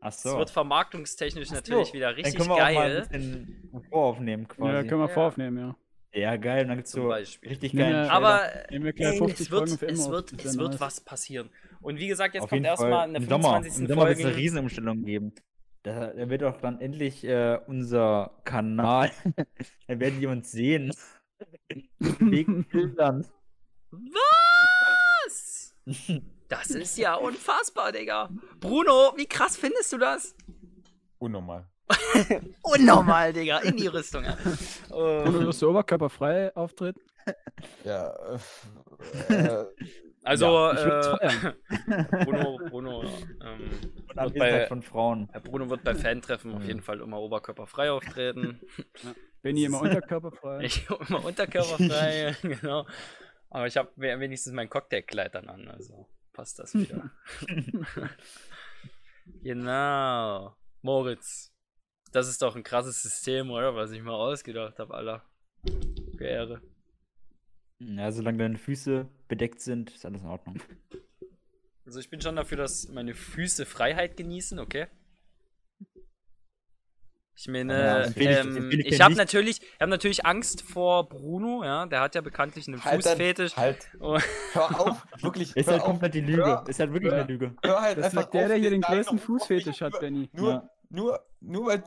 Ach 0.07 0.13
Das 0.13 0.23
so. 0.23 0.39
wird 0.39 0.51
vermarktungstechnisch 0.51 1.49
Ach 1.49 1.55
so, 1.55 1.55
natürlich 1.57 1.93
wieder 1.93 2.07
Dann 2.07 2.15
richtig 2.17 2.37
können 2.37 2.49
wir 2.49 2.55
auch 2.55 2.59
mal 2.59 2.75
geil. 2.75 3.09
ein 3.11 3.21
bisschen 3.21 3.71
voraufnehmen 3.91 4.47
quasi. 4.49 4.73
Ja, 4.73 4.83
können 4.85 5.01
wir 5.01 5.09
Ja. 5.09 5.15
voraufnehmen, 5.15 5.59
ja. 5.59 5.77
Ja, 6.15 6.37
geil. 6.37 6.67
Dann 6.67 6.77
gibt's 6.77 6.93
Zum 6.93 7.03
so 7.03 7.09
Beispiel. 7.09 7.49
richtig 7.51 7.75
nee, 7.75 7.83
Trailer. 7.83 8.11
Aber 8.13 8.41
Nehmen 8.71 8.85
wir 8.85 8.93
gleich 8.93 9.13
ey, 9.15 9.19
50 9.19 9.41
es 9.47 9.51
wird, 9.51 9.69
es 9.83 10.09
wird, 10.11 10.33
es 10.45 10.55
ja 10.55 10.61
wird 10.61 10.81
was 10.81 11.01
passieren. 11.01 11.51
Und 11.81 11.99
wie 11.99 12.07
gesagt, 12.07 12.35
jetzt 12.35 12.45
Auf 12.45 12.51
kommt 12.51 12.65
erstmal 12.65 13.01
eine 13.09 13.19
im 13.19 13.29
Sommer. 13.29 13.49
25. 13.55 13.83
Im 13.83 13.89
Sommer 13.89 14.09
wird 14.09 14.19
es 14.21 14.25
eine. 14.25 14.37
Riesenumstellung 14.37 15.05
geben. 15.05 15.35
Da, 15.83 16.13
da 16.15 16.31
wird 16.31 16.43
auch 16.45 16.61
dann 16.61 16.81
endlich 16.81 17.23
äh, 17.25 17.59
unser 17.67 18.41
Kanal, 18.45 19.11
da 19.89 20.01
werden 20.01 20.21
die 20.21 20.27
uns 20.27 20.51
sehen. 20.53 20.93
Wegen 21.99 22.65
Bildern. 22.65 23.27
Was? 23.91 25.75
Das 26.49 26.71
ist 26.71 26.97
ja 26.97 27.15
unfassbar, 27.17 27.93
Digga. 27.93 28.31
Bruno, 28.61 29.13
wie 29.17 29.27
krass 29.27 29.57
findest 29.57 29.93
du 29.93 29.99
das? 29.99 30.35
Unnormal. 31.19 31.67
Unnormal, 32.63 33.33
Digga. 33.33 33.59
In 33.59 33.77
die 33.77 33.87
Rüstung. 33.87 34.25
Ja. 34.25 34.37
Bruno, 34.89 35.41
Äh, 35.43 35.47
wirst 35.47 35.63
du 35.63 35.71
oberkörperfrei 35.71 36.55
auftreten? 36.57 37.01
Ja, 37.85 38.15
äh, 39.29 39.35
äh, 39.35 39.67
also, 40.23 40.73
Ich 40.73 40.85
würd's 40.85 41.07
äh. 41.21 42.25
Bruno, 42.25 42.59
Bruno, 42.69 43.03
ähm, 43.03 43.71
Und 44.09 44.17
wird 44.17 44.39
bei, 44.39 44.67
von 44.67 44.83
Frauen. 44.83 45.29
Herr 45.33 45.41
Bruno 45.41 45.69
wird 45.69 45.83
bei 45.83 45.95
Fantreffen 45.95 46.55
auf 46.55 46.65
jeden 46.65 46.83
Fall 46.83 47.01
immer 47.01 47.21
oberkörperfrei 47.21 47.91
auftreten. 47.91 48.61
Benny 49.43 49.65
immer 49.65 49.81
unterkörperfrei. 49.81 50.63
Ich 50.65 50.89
immer 51.09 51.25
unterkörperfrei, 51.25 52.37
genau. 52.43 52.87
Aber 53.51 53.67
ich 53.67 53.77
habe 53.77 53.91
wenigstens 53.97 54.53
mein 54.53 54.69
Cocktailkleid 54.69 55.35
dann 55.35 55.49
an, 55.49 55.69
also 55.69 56.09
passt 56.37 56.59
das 56.59 56.75
wieder. 56.75 57.11
genau. 59.43 60.55
Moritz. 60.83 61.53
Das 62.13 62.29
ist 62.29 62.43
doch 62.43 62.55
ein 62.55 62.63
krasses 62.63 63.03
System, 63.03 63.51
oder? 63.51 63.75
Was 63.75 63.91
ich 63.91 64.03
mal 64.03 64.15
ausgedacht 64.15 64.79
habe, 64.79 64.95
Alter. 64.95 65.25
Für 66.17 66.27
Ehre. 66.27 66.63
Ja, 67.79 68.13
solange 68.13 68.39
deine 68.39 68.59
Füße 68.59 69.09
bedeckt 69.29 69.61
sind, 69.61 69.91
ist 69.91 70.05
alles 70.05 70.23
in 70.23 70.29
Ordnung. 70.29 70.63
Also 71.85 72.01
ich 72.01 72.11
bin 72.11 72.21
schon 72.21 72.37
dafür, 72.37 72.59
dass 72.59 72.89
meine 72.89 73.15
Füße 73.15 73.65
Freiheit 73.65 74.17
genießen, 74.17 74.59
okay? 74.59 74.89
Ich 77.39 77.49
meine, 77.49 77.79
Ja, 77.79 78.05
ähm, 78.17 78.71
ich 78.71 78.87
ich 78.87 79.01
habe 79.03 79.15
natürlich, 79.15 79.61
ich 79.61 79.81
hab 79.81 79.91
natürlich 79.91 80.25
Angst 80.25 80.63
vor 80.63 81.07
Bruno, 81.07 81.63
ja, 81.65 81.85
der 81.85 82.01
hat 82.01 82.15
ja 82.15 82.23
bekanntlich 82.23 82.67
einen 82.67 82.83
halt, 82.83 83.05
Fußfetisch. 83.05 83.57
halt. 83.57 83.77
Oh. 84.01 84.19
Hör 84.55 84.81
auf, 84.81 85.07
wirklich. 85.21 85.55
Ist 85.55 85.69
halt 85.69 85.81
auf, 85.83 85.87
komplett 85.87 86.15
die 86.15 86.23
Lüge. 86.23 86.45
Hör, 86.47 86.65
Ist 86.67 86.81
halt 86.81 86.95
wirklich 86.95 87.13
hör- 87.13 87.19
eine 87.21 87.29
Lüge. 87.29 87.55
hör 87.63 87.81
halt 87.83 87.99
Das 87.99 88.13
sagt 88.13 88.33
der, 88.33 88.49
der 88.49 88.57
hier 88.57 88.71
den 88.71 88.81
größten 88.81 89.19
Fußfetisch 89.19 89.83
hat, 89.83 90.01
Benny. 90.01 90.31
Nur, 90.33 90.51
Ja. 90.51 90.71
nur, 90.89 91.21
nur 91.41 91.67
weil 91.67 91.83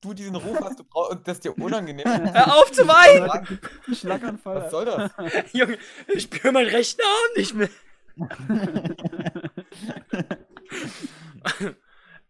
du 0.00 0.12
diesen 0.12 0.34
Ruf 0.34 0.58
hast 0.60 0.80
du 0.80 0.84
brauch, 0.84 1.10
und 1.10 1.28
das 1.28 1.38
dir 1.38 1.56
unangenehm 1.56 2.06
ist. 2.24 2.34
Hör 2.34 2.56
auf 2.56 2.72
zu 2.72 2.82
weinen! 2.88 3.46
Schlaganfall. 3.94 4.56
Was 4.62 4.70
soll 4.72 4.84
das? 4.86 5.12
Junge, 5.52 5.78
ich 6.12 6.24
spüre 6.24 6.52
meinen 6.52 6.68
rechten 6.68 7.02
Arm 7.02 7.36
nicht 7.36 7.54
mehr. 7.54 7.68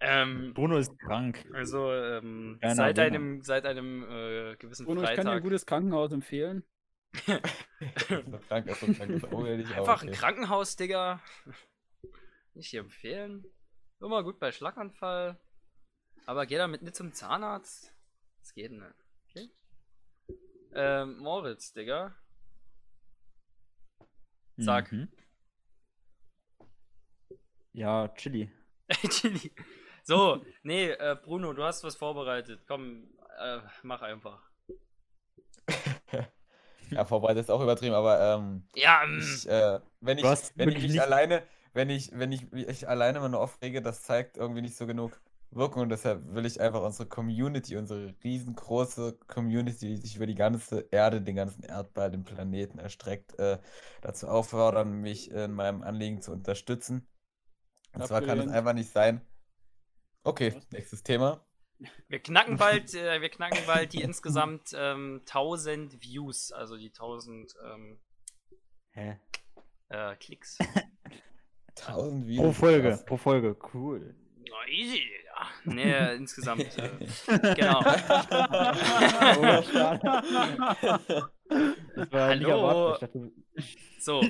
Ähm, 0.01 0.53
Bruno 0.55 0.77
ist 0.79 0.99
krank. 0.99 1.45
also, 1.53 1.93
ähm, 1.93 2.59
seit 2.63 2.99
einem, 2.99 3.43
seit 3.43 3.67
einem 3.67 4.03
äh, 4.05 4.57
gewissen 4.57 4.87
Bruno, 4.87 5.03
ich 5.03 5.09
kann 5.09 5.17
dir 5.17 5.21
ein 5.21 5.27
Freitag. 5.27 5.43
gutes 5.43 5.67
Krankenhaus 5.67 6.13
empfehlen. 6.13 6.63
ist 7.81 8.09
so 8.09 8.39
krank, 8.49 8.67
ist 8.67 8.81
so 8.81 8.93
krank, 8.93 9.11
ist 9.11 9.25
auch 9.33 9.47
ehrlich, 9.47 9.67
aber 9.69 9.79
Einfach 9.79 10.03
ein. 10.03 10.13
Krankenhaus, 10.13 10.77
Digga. 10.77 11.21
Nicht 12.55 12.71
hier 12.71 12.81
empfehlen. 12.81 13.45
Immer 14.01 14.23
gut 14.23 14.39
bei 14.39 14.53
Schlaganfall. 14.53 15.39
Aber 16.27 16.47
geh 16.47 16.57
damit 16.57 16.83
nicht 16.83 16.95
zum 16.97 17.13
Zahnarzt. 17.13 17.93
Das 18.41 18.53
geht 18.55 18.71
nicht. 18.73 18.85
Okay? 19.31 19.51
Ähm, 20.75 21.19
Moritz, 21.19 21.73
Digga. 21.73 22.15
Sag. 24.57 24.93
Mhm. 24.93 25.09
Ja, 27.73 28.09
Chili. 28.09 28.51
Chili. 29.09 29.53
So, 30.09 30.43
nee, 30.63 30.89
äh, 30.89 31.17
Bruno, 31.23 31.53
du 31.53 31.63
hast 31.65 31.85
was 31.85 31.95
vorbereitet. 31.95 32.63
Komm, 32.67 33.11
äh, 33.39 33.59
mach 33.83 34.01
einfach. 34.01 34.41
Ja, 36.91 37.05
vorbereitet 37.05 37.43
ist 37.43 37.51
auch 37.51 37.61
übertrieben, 37.61 37.95
aber 37.95 38.19
ähm, 38.19 38.63
Ja, 38.75 39.03
ähm, 39.05 39.19
ich, 39.21 39.47
äh, 39.47 39.81
wenn 40.01 40.17
ich, 40.17 40.25
wenn 40.57 40.71
ich 40.71 40.77
mich 40.77 40.93
nicht- 40.93 41.03
alleine, 41.03 41.43
wenn 41.75 41.91
ich, 41.91 42.11
wenn 42.19 42.33
ich 42.33 42.51
mich 42.51 42.89
alleine 42.89 43.21
mal 43.21 43.29
nur 43.29 43.41
aufrege, 43.41 43.83
das 43.83 44.03
zeigt 44.03 44.39
irgendwie 44.39 44.63
nicht 44.63 44.77
so 44.79 44.87
genug 44.87 45.21
Wirkung 45.51 45.83
und 45.83 45.91
deshalb 45.91 46.35
will 46.35 46.47
ich 46.47 46.59
einfach 46.63 46.83
unsere 46.83 47.07
Community, 47.07 47.77
unsere 47.77 48.15
riesengroße 48.25 49.19
Community, 49.27 49.89
die 49.89 49.97
sich 49.99 50.17
über 50.17 50.27
die 50.27 50.35
ganze 50.35 50.89
Erde, 50.91 51.21
den 51.21 51.37
ganzen 51.37 51.63
Erdball, 51.63 52.11
den 52.11 52.25
Planeten 52.25 52.79
erstreckt, 52.79 53.39
äh, 53.39 53.59
dazu 54.01 54.29
auffordern, 54.29 55.03
mich 55.03 55.31
in 55.31 55.53
meinem 55.53 55.83
Anliegen 55.83 56.23
zu 56.23 56.33
unterstützen. 56.33 57.07
Und 57.93 58.07
zwar 58.07 58.23
kann 58.23 58.39
es 58.39 58.49
einfach 58.49 58.73
nicht 58.73 58.91
sein. 58.91 59.21
Okay, 60.25 60.61
nächstes 60.71 61.03
Thema. 61.03 61.45
wir 62.09 62.19
knacken 62.21 62.57
bald, 62.57 62.95
äh, 62.95 63.21
wir 63.21 63.29
knacken 63.29 63.59
bald 63.67 63.93
die 63.93 64.03
insgesamt 64.03 64.71
ähm, 64.75 65.21
1000 65.27 66.03
Views, 66.03 66.53
also 66.53 66.77
die 66.77 66.89
1000 66.89 67.55
ähm, 67.65 68.01
Hä? 68.91 69.21
äh, 69.89 70.17
Klicks. 70.17 70.59
1000 71.81 72.23
Pro 72.23 72.27
Videos. 72.27 72.57
Folge, 72.57 72.89
krass. 72.91 73.05
pro 73.05 73.17
Folge, 73.17 73.57
cool. 73.73 74.15
Na, 74.51 74.67
easy, 74.69 74.99
Digga. 74.99 75.49
Nee, 75.65 76.15
insgesamt. 76.17 76.77
Äh, 76.79 76.91
genau. 77.55 77.81
Das 77.83 78.31
war 82.13 82.35
nicht 82.35 82.47
Hallo. 82.47 82.51
erwartet. 82.51 83.11
Ich 83.55 83.77
dachte, 83.77 84.01
So. 84.01 84.23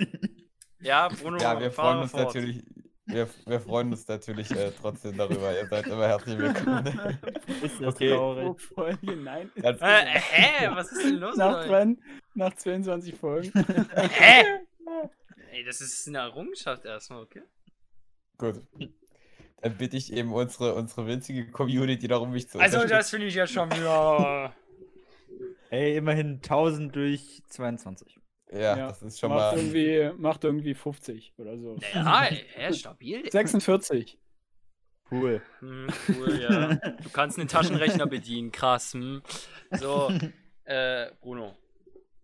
Ja, 0.80 1.08
Bruno, 1.08 1.38
Ja, 1.38 1.58
wir 1.58 1.72
fahren 1.72 1.72
freuen 1.72 1.98
uns 2.02 2.10
fort. 2.12 2.34
natürlich, 2.34 2.62
wir, 3.08 3.28
wir 3.46 3.60
freuen 3.60 3.90
uns 3.90 4.06
natürlich 4.06 4.50
äh, 4.50 4.70
trotzdem 4.80 5.16
darüber. 5.16 5.56
Ihr 5.56 5.66
seid 5.66 5.86
immer 5.86 6.06
herzlich 6.06 6.38
willkommen. 6.38 6.86
ist 7.62 7.80
das 7.80 7.94
Okay. 7.94 8.14
Traurig. 8.14 8.60
Folge, 8.60 9.16
nein. 9.16 9.50
Äh, 9.56 9.74
hä? 9.80 10.68
Was 10.74 10.92
ist 10.92 11.04
denn 11.04 11.16
los 11.16 11.36
Nach, 11.36 11.66
dran, 11.66 11.98
nach 12.34 12.54
22 12.54 13.14
Folgen. 13.14 13.52
Hä? 13.96 14.44
Ey, 15.52 15.64
das 15.64 15.80
ist 15.80 16.06
eine 16.08 16.18
Errungenschaft 16.18 16.84
erstmal, 16.84 17.22
okay? 17.22 17.42
gut. 18.36 18.62
Dann 19.60 19.76
bitte 19.76 19.96
ich 19.96 20.12
eben 20.12 20.32
unsere, 20.32 20.74
unsere 20.74 21.06
winzige 21.08 21.50
Community 21.50 22.06
darum, 22.06 22.30
mich 22.30 22.48
zu 22.48 22.60
Also, 22.60 22.86
das 22.86 23.10
finde 23.10 23.26
ich 23.26 23.34
ja 23.34 23.46
schon 23.46 23.70
wieder. 23.72 24.54
Ey, 25.70 25.96
immerhin 25.96 26.36
1000 26.36 26.94
durch 26.94 27.42
22. 27.48 28.18
Ja, 28.50 28.76
Ja, 28.76 28.88
das 28.88 29.02
ist 29.02 29.18
schon 29.20 29.30
macht, 29.30 29.56
mal. 29.56 29.58
irgendwie, 29.58 30.10
macht 30.20 30.44
irgendwie 30.44 30.74
50 30.74 31.34
oder 31.38 31.58
so. 31.58 31.76
Ja, 31.94 32.22
hä, 32.22 32.72
stabil. 32.72 33.30
46. 33.30 34.18
Cool. 35.10 35.40
Hm, 35.60 35.88
cool, 36.08 36.38
ja. 36.40 36.74
Du 36.74 37.08
kannst 37.10 37.38
einen 37.38 37.48
Taschenrechner 37.48 38.06
bedienen, 38.06 38.52
krass. 38.52 38.92
Hm. 38.92 39.22
So, 39.72 40.12
äh, 40.64 41.10
Bruno. 41.20 41.56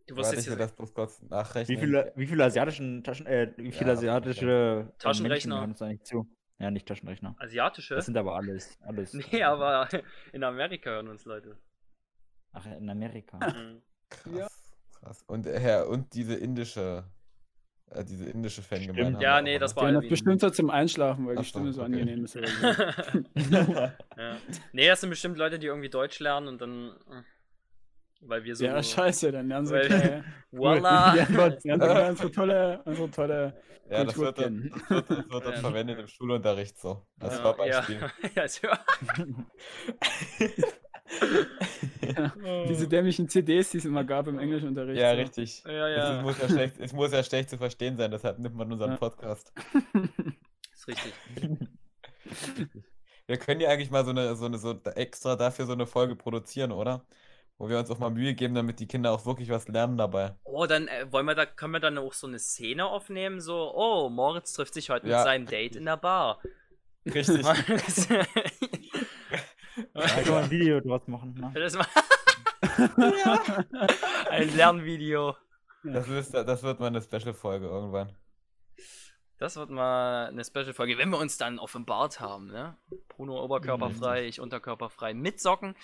Du 0.06 0.16
wirst 0.16 0.32
jetzt 0.32 0.44
hier. 0.46 0.56
das 0.56 0.72
bloß 0.74 0.92
kurz 0.92 1.22
nachrechnen. 1.22 1.74
Wie 1.76 1.80
viele, 1.80 2.12
wie 2.14 2.26
viele 2.26 2.44
asiatischen 2.44 3.02
Taschen, 3.02 3.26
äh, 3.26 3.52
wie 3.56 3.72
viele 3.72 3.86
Ja, 3.92 3.92
asiatische 3.96 4.86
äh, 4.94 4.98
Taschenrechner. 4.98 5.60
Hören 5.60 5.70
uns 5.70 5.80
eigentlich 5.80 6.02
zu? 6.04 6.28
Ja, 6.58 6.70
nicht 6.70 6.86
Taschenrechner. 6.86 7.34
Asiatische? 7.38 7.94
Das 7.94 8.04
sind 8.04 8.16
aber 8.18 8.34
alles, 8.36 8.78
alles. 8.82 9.14
Nee, 9.14 9.42
aber 9.42 9.88
in 10.32 10.44
Amerika 10.44 10.90
hören 10.90 11.08
uns 11.08 11.24
Leute. 11.24 11.56
Ach, 12.52 12.66
in 12.66 12.88
Amerika. 12.90 13.40
Hm. 13.40 13.82
Krass, 14.10 14.32
Ja. 14.34 14.46
Krass. 15.04 15.22
Und, 15.26 15.46
äh, 15.46 15.58
Herr, 15.58 15.88
und 15.88 16.14
diese 16.14 16.34
indische, 16.34 17.04
äh, 17.90 18.04
diese 18.04 18.24
indische 18.26 18.62
Fangemeinde. 18.62 19.02
Stimmt. 19.04 19.22
Ja, 19.22 19.40
nee, 19.40 19.56
auch, 19.56 19.60
das 19.60 19.76
war 19.76 19.86
haben 19.86 19.94
das 19.94 20.08
bestimmt 20.08 20.40
so 20.40 20.50
zum 20.50 20.70
Einschlafen, 20.70 21.26
weil 21.26 21.36
Ach 21.38 21.42
die 21.42 21.48
Stimme 21.48 21.72
so 21.72 21.82
okay. 21.82 21.92
angenehm 21.92 22.24
ist. 22.24 22.36
Oder 22.36 22.48
so. 22.48 22.66
ja. 23.50 23.92
Nee, 24.72 24.88
das 24.88 25.00
sind 25.00 25.10
bestimmt 25.10 25.38
Leute, 25.38 25.58
die 25.58 25.66
irgendwie 25.66 25.90
Deutsch 25.90 26.18
lernen 26.20 26.48
und 26.48 26.60
dann. 26.60 26.88
äh, 27.10 27.22
Weil 28.20 28.44
wir 28.44 28.56
so. 28.56 28.64
Ja, 28.64 28.82
scheiße, 28.82 29.32
dann 29.32 29.48
lernen 29.48 29.66
sie 29.66 29.74
Weil-. 29.74 30.24
Voila! 30.50 31.16
Ja, 31.16 32.08
unsere 32.08 32.30
tolle, 32.30 32.80
unsere 32.84 33.10
tolle 33.10 33.60
Ja, 33.90 34.04
das 34.04 34.16
wird, 34.16 34.38
dann, 34.38 34.70
das 34.70 34.90
wird, 34.90 35.10
das 35.10 35.30
wird 35.30 35.44
dann 35.44 35.52
Ja. 35.52 35.60
verwendet 35.60 35.98
im 35.98 36.06
Schulunterricht 36.06 36.78
so. 36.78 37.06
Als 37.20 37.34
ja, 37.34 37.42
Vorbeispiel. 37.42 38.00
ja, 38.34 38.44
ja, 38.62 38.78
Diese 42.68 42.88
dämlichen 42.88 43.28
CDs, 43.28 43.70
die 43.70 43.78
es 43.78 43.84
immer 43.84 44.04
gab 44.04 44.26
im 44.28 44.38
Englischunterricht. 44.38 45.00
Ja, 45.00 45.10
so. 45.12 45.16
richtig. 45.20 45.62
Ja, 45.64 45.88
Es, 45.88 45.96
ja. 45.96 46.22
muss 46.22 46.38
ja 46.40 46.48
schlecht, 46.48 46.76
es 46.78 46.92
muss 46.92 47.12
ja 47.12 47.22
schlecht 47.22 47.50
zu 47.50 47.58
verstehen 47.58 47.96
sein, 47.96 48.10
deshalb 48.10 48.38
nimmt 48.38 48.54
man 48.56 48.70
unseren 48.72 48.92
Ja. 48.92 48.96
Podcast. 48.96 49.52
Ist 50.74 50.88
richtig. 50.88 51.12
Wir 53.26 53.36
können 53.38 53.60
ja 53.60 53.70
eigentlich 53.70 53.90
mal 53.90 54.04
so 54.04 54.10
eine, 54.10 54.34
so 54.36 54.44
eine, 54.46 54.58
so 54.58 54.78
extra 54.94 55.36
dafür 55.36 55.66
so 55.66 55.72
eine 55.72 55.86
Folge 55.86 56.14
produzieren, 56.16 56.72
oder? 56.72 57.04
Wo 57.56 57.68
wir 57.68 57.78
uns 57.78 57.90
auch 57.90 57.98
mal 57.98 58.10
Mühe 58.10 58.34
geben, 58.34 58.54
damit 58.54 58.80
die 58.80 58.88
Kinder 58.88 59.12
auch 59.12 59.24
wirklich 59.26 59.48
was 59.48 59.68
lernen 59.68 59.96
dabei. 59.96 60.34
Oh, 60.42 60.66
dann 60.66 60.88
äh, 60.88 61.06
wollen 61.12 61.24
wir 61.26 61.34
da, 61.36 61.46
können 61.46 61.72
wir 61.72 61.80
dann 61.80 61.98
auch 61.98 62.12
so 62.12 62.26
eine 62.26 62.38
Szene 62.40 62.84
aufnehmen, 62.86 63.40
so, 63.40 63.72
oh, 63.74 64.08
Moritz 64.10 64.52
trifft 64.52 64.74
sich 64.74 64.90
heute 64.90 65.06
mit 65.06 65.12
Ja. 65.12 65.22
seinem 65.22 65.46
Date 65.46 65.76
in 65.76 65.84
der 65.84 65.96
Bar. 65.96 66.40
Richtig. 67.06 67.46
das 69.94 70.14
Da 70.14 70.22
kann 70.22 70.32
man 70.32 70.44
ein 70.44 70.50
Video 70.50 70.80
draus 70.80 71.06
machen. 71.06 71.34
Ne? 71.34 71.52
war 71.54 71.86
ein 74.30 74.56
Lernvideo. 74.56 75.36
Das, 75.84 76.08
ist, 76.08 76.34
das 76.34 76.62
wird 76.62 76.80
mal 76.80 76.86
eine 76.86 77.02
Special-Folge 77.02 77.66
irgendwann. 77.66 78.12
Das 79.38 79.56
wird 79.56 79.70
mal 79.70 80.26
eine 80.28 80.44
Special-Folge, 80.44 80.96
wenn 80.98 81.10
wir 81.10 81.18
uns 81.18 81.36
dann 81.36 81.58
offenbart 81.58 82.20
haben, 82.20 82.46
ne? 82.46 82.76
Bruno 83.08 83.42
oberkörperfrei, 83.42 84.26
ich 84.26 84.40
unterkörperfrei 84.40 85.14
mit 85.14 85.40
Socken. 85.40 85.76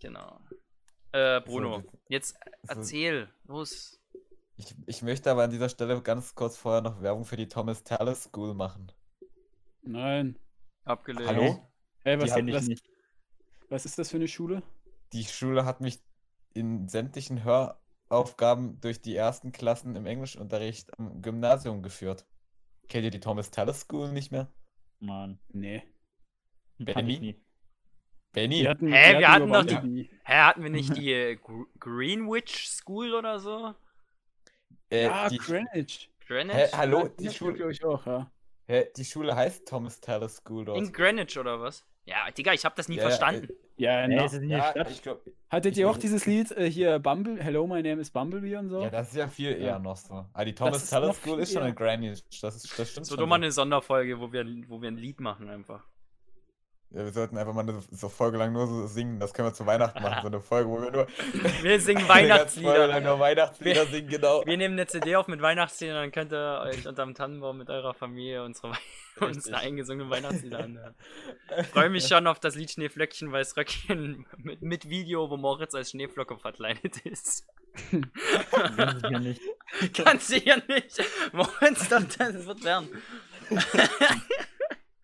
Genau. 0.00 0.40
Äh, 1.12 1.40
Bruno, 1.40 1.84
jetzt 2.08 2.36
erzähl, 2.66 3.28
los. 3.44 4.00
Ich, 4.56 4.74
ich 4.86 5.02
möchte 5.02 5.30
aber 5.30 5.44
an 5.44 5.50
dieser 5.50 5.68
Stelle 5.68 6.00
ganz 6.02 6.34
kurz 6.34 6.56
vorher 6.56 6.82
noch 6.82 7.00
Werbung 7.00 7.24
für 7.24 7.36
die 7.36 7.48
Thomas 7.48 7.82
Tallis 7.84 8.24
School 8.24 8.54
machen. 8.54 8.92
Nein. 9.82 10.38
Abgelehnt. 10.84 11.28
Hallo? 11.28 11.68
Hey, 12.04 12.16
Die 12.16 12.22
was, 12.22 12.34
kenn 12.34 12.48
ich 12.48 12.54
was, 12.54 12.66
nicht. 12.66 12.91
Was 13.72 13.86
ist 13.86 13.98
das 13.98 14.10
für 14.10 14.16
eine 14.18 14.28
Schule? 14.28 14.62
Die 15.12 15.24
Schule 15.24 15.64
hat 15.64 15.80
mich 15.80 15.98
in 16.54 16.88
sämtlichen 16.88 17.42
Höraufgaben 17.42 18.80
durch 18.80 19.00
die 19.00 19.16
ersten 19.16 19.50
Klassen 19.52 19.96
im 19.96 20.06
Englischunterricht 20.06 20.98
am 20.98 21.22
Gymnasium 21.22 21.82
geführt. 21.82 22.26
Kennt 22.88 23.04
ihr 23.04 23.10
die 23.10 23.20
Thomas 23.20 23.50
Tallis 23.50 23.80
School 23.80 24.12
nicht 24.12 24.30
mehr? 24.32 24.52
Mann. 25.00 25.38
Nee. 25.48 25.82
Benny? 26.78 27.18
Nie. 27.18 27.42
Benny? 28.32 28.60
Die 28.60 28.68
hatten, 28.68 28.92
Hä, 28.92 29.14
die 29.14 29.18
wir 29.20 29.28
hatten 29.32 29.52
doch 29.52 29.82
nie- 29.82 30.10
Hä, 30.24 30.32
hatten 30.34 30.62
wir 30.62 30.70
nicht 30.70 30.96
die 30.96 31.12
äh, 31.12 31.36
Gr 31.36 31.64
Greenwich 31.78 32.68
School 32.68 33.14
oder 33.14 33.38
so? 33.40 33.74
Äh, 34.90 35.04
Ja, 35.04 35.28
die, 35.28 35.38
Greenwich. 35.38 36.10
Greenwich? 36.26 36.56
Hä, 36.56 36.68
hallo? 36.72 37.00
Ja, 37.04 37.08
Die 37.08 37.30
Schule, 37.30 37.74
auch, 37.84 38.06
ja. 38.06 38.30
hä, 38.66 38.86
die 38.96 39.04
Schule 39.04 39.34
heißt 39.34 39.66
Thomas 39.66 40.00
Tallis 40.00 40.36
School 40.36 40.64
dort. 40.66 40.78
In 40.78 40.92
Greenwich 40.92 41.38
oder 41.38 41.60
was? 41.60 41.84
Ja, 42.04 42.30
Digga, 42.36 42.52
ich 42.52 42.64
hab 42.64 42.74
das 42.74 42.88
nie 42.88 42.96
Ja, 42.96 43.02
ja, 43.04 43.08
verstanden. 43.10 43.48
Ja, 43.76 44.06
Nee, 44.08 44.16
na, 44.16 44.24
ist 44.24 44.32
das 44.34 44.40
nicht 44.40 44.50
Ja, 44.50 44.86
ich 44.88 45.02
glaube, 45.02 45.20
Hattet 45.48 45.72
ich 45.72 45.78
ihr 45.78 45.86
auch 45.88 45.92
glaub- 45.92 46.00
dieses 46.00 46.26
Lied 46.26 46.50
äh, 46.52 46.68
hier 46.70 46.98
Bumble, 46.98 47.42
Hello, 47.42 47.66
my 47.66 47.82
name 47.82 48.00
is 48.00 48.10
Bumblebee 48.10 48.56
und 48.56 48.68
so? 48.68 48.82
ja, 48.82 48.90
das 48.90 49.08
ist 49.10 49.16
ja 49.16 49.28
viel 49.28 49.52
eher 49.52 49.58
Ja. 49.58 49.78
noch 49.78 49.96
so. 49.96 50.24
Aber 50.32 50.44
die 50.44 50.54
Thomas 50.54 50.90
noch 50.90 51.14
School 51.14 51.38
ist 51.40 51.52
schon 51.52 51.62
eher. 51.62 51.68
in 51.68 51.74
Greenwich. 51.74 52.22
Das, 52.40 52.56
ist, 52.56 52.78
das 52.78 52.90
stimmt 52.90 53.10
doch 53.10 53.16
mal 53.26 53.26
so. 53.26 53.42
eine 53.42 53.52
Sonderfolge, 53.52 54.18
wo 54.20 54.32
wir, 54.32 54.44
wo 54.68 54.82
wir 54.82 54.88
ein 54.90 54.96
Lied 54.96 55.20
machen 55.20 55.48
einfach. 55.48 55.84
Ja, 56.94 57.04
wir 57.04 57.12
sollten 57.12 57.38
einfach 57.38 57.54
mal 57.54 57.62
eine 57.62 57.80
so 57.90 58.10
Folge 58.10 58.36
lang 58.36 58.52
nur 58.52 58.66
so 58.66 58.86
singen. 58.86 59.18
Das 59.18 59.32
können 59.32 59.48
wir 59.48 59.54
zu 59.54 59.64
Weihnachten 59.64 60.02
machen. 60.02 60.18
So 60.20 60.26
eine 60.26 60.40
Folge, 60.40 60.68
wo 60.68 60.82
wir 60.82 60.90
nur 60.90 61.06
Wir 61.62 61.80
singen 61.80 62.02
Folge 62.06 62.28
lang 62.28 62.30
Weihnachtslieder. 62.30 63.00
nur 63.00 63.18
Weihnachtslieder 63.18 63.86
singen, 63.86 64.08
genau. 64.08 64.44
Wir 64.44 64.56
nehmen 64.58 64.74
eine 64.74 64.86
CD 64.86 65.16
auf 65.16 65.26
mit 65.26 65.40
Weihnachtsliedern, 65.40 65.96
dann 65.96 66.12
könnt 66.12 66.32
ihr 66.32 66.60
euch 66.62 66.86
unterm 66.86 67.14
Tannenbaum 67.14 67.56
mit 67.56 67.70
eurer 67.70 67.94
Familie 67.94 68.44
unsere, 68.44 68.72
unsere 69.20 69.56
eingesungenen 69.56 70.10
Weihnachtslieder 70.10 70.58
anhören. 70.58 70.94
Ich 71.58 71.66
freue 71.68 71.88
mich 71.88 72.06
schon 72.06 72.26
auf 72.26 72.40
das 72.40 72.56
Lied 72.56 72.70
Schneeflöckchen 72.70 73.32
Weiß 73.32 73.56
Röckchen 73.56 74.26
mit, 74.36 74.60
mit 74.60 74.88
Video, 74.90 75.30
wo 75.30 75.38
Moritz 75.38 75.74
als 75.74 75.90
Schneeflocke 75.90 76.36
verkleidet 76.36 76.98
ist. 77.06 77.46
Ganz 78.76 79.00
sicher 79.00 79.18
nicht. 79.18 79.42
Ganz 80.04 80.28
sicher 80.28 80.56
nicht. 80.68 81.02
Moritz, 81.32 81.88
das, 81.88 82.46
wird 82.46 82.64
werden. 82.64 82.88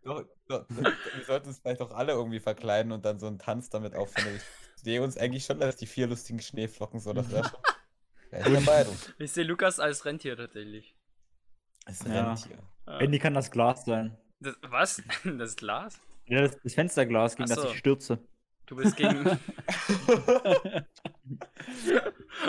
Doch, 0.05 0.25
doch, 0.49 0.65
doch, 0.67 0.67
wir 0.69 0.93
sollten 1.29 1.49
uns 1.49 1.61
vielleicht 1.61 1.81
auch 1.81 1.93
alle 1.93 2.13
irgendwie 2.13 2.41
verkleiden 2.41 2.91
und 2.91 3.05
dann 3.05 3.21
so 3.21 3.29
einen 3.29 3.39
Tanz 3.39 3.71
damit 3.71 3.95
aufführen. 3.95 4.35
Ich 4.37 4.83
sehe 4.83 5.01
uns 5.01 5.17
eigentlich 5.17 5.45
schon 5.45 5.63
als 5.63 5.77
die 5.77 5.87
vier 5.87 6.09
lustigen 6.09 6.41
Schneeflocken, 6.41 6.99
so 6.99 7.13
das 7.13 7.31
schon. 7.31 7.43
Ich 9.19 9.33
sehe 9.33 9.45
Lukas 9.45 9.81
als 9.81 10.05
Rentier 10.05 10.37
tatsächlich. 10.37 10.95
Rennt 11.87 12.45
hier. 12.45 12.59
Ja. 12.87 12.99
Benny 12.99 13.19
kann 13.19 13.33
das 13.33 13.51
Glas 13.51 13.87
sein. 13.87 14.19
Das, 14.41 14.55
was? 14.63 15.03
Das 15.25 15.57
Glas? 15.57 15.99
Ja, 16.27 16.43
das, 16.43 16.59
das 16.63 16.75
Fensterglas, 16.75 17.37
gegen 17.37 17.51
Ach 17.51 17.55
das 17.55 17.65
so. 17.65 17.71
ich 17.71 17.79
stürze. 17.79 18.19
Du 18.67 18.77
bist 18.77 18.97
gegen. 18.97 19.27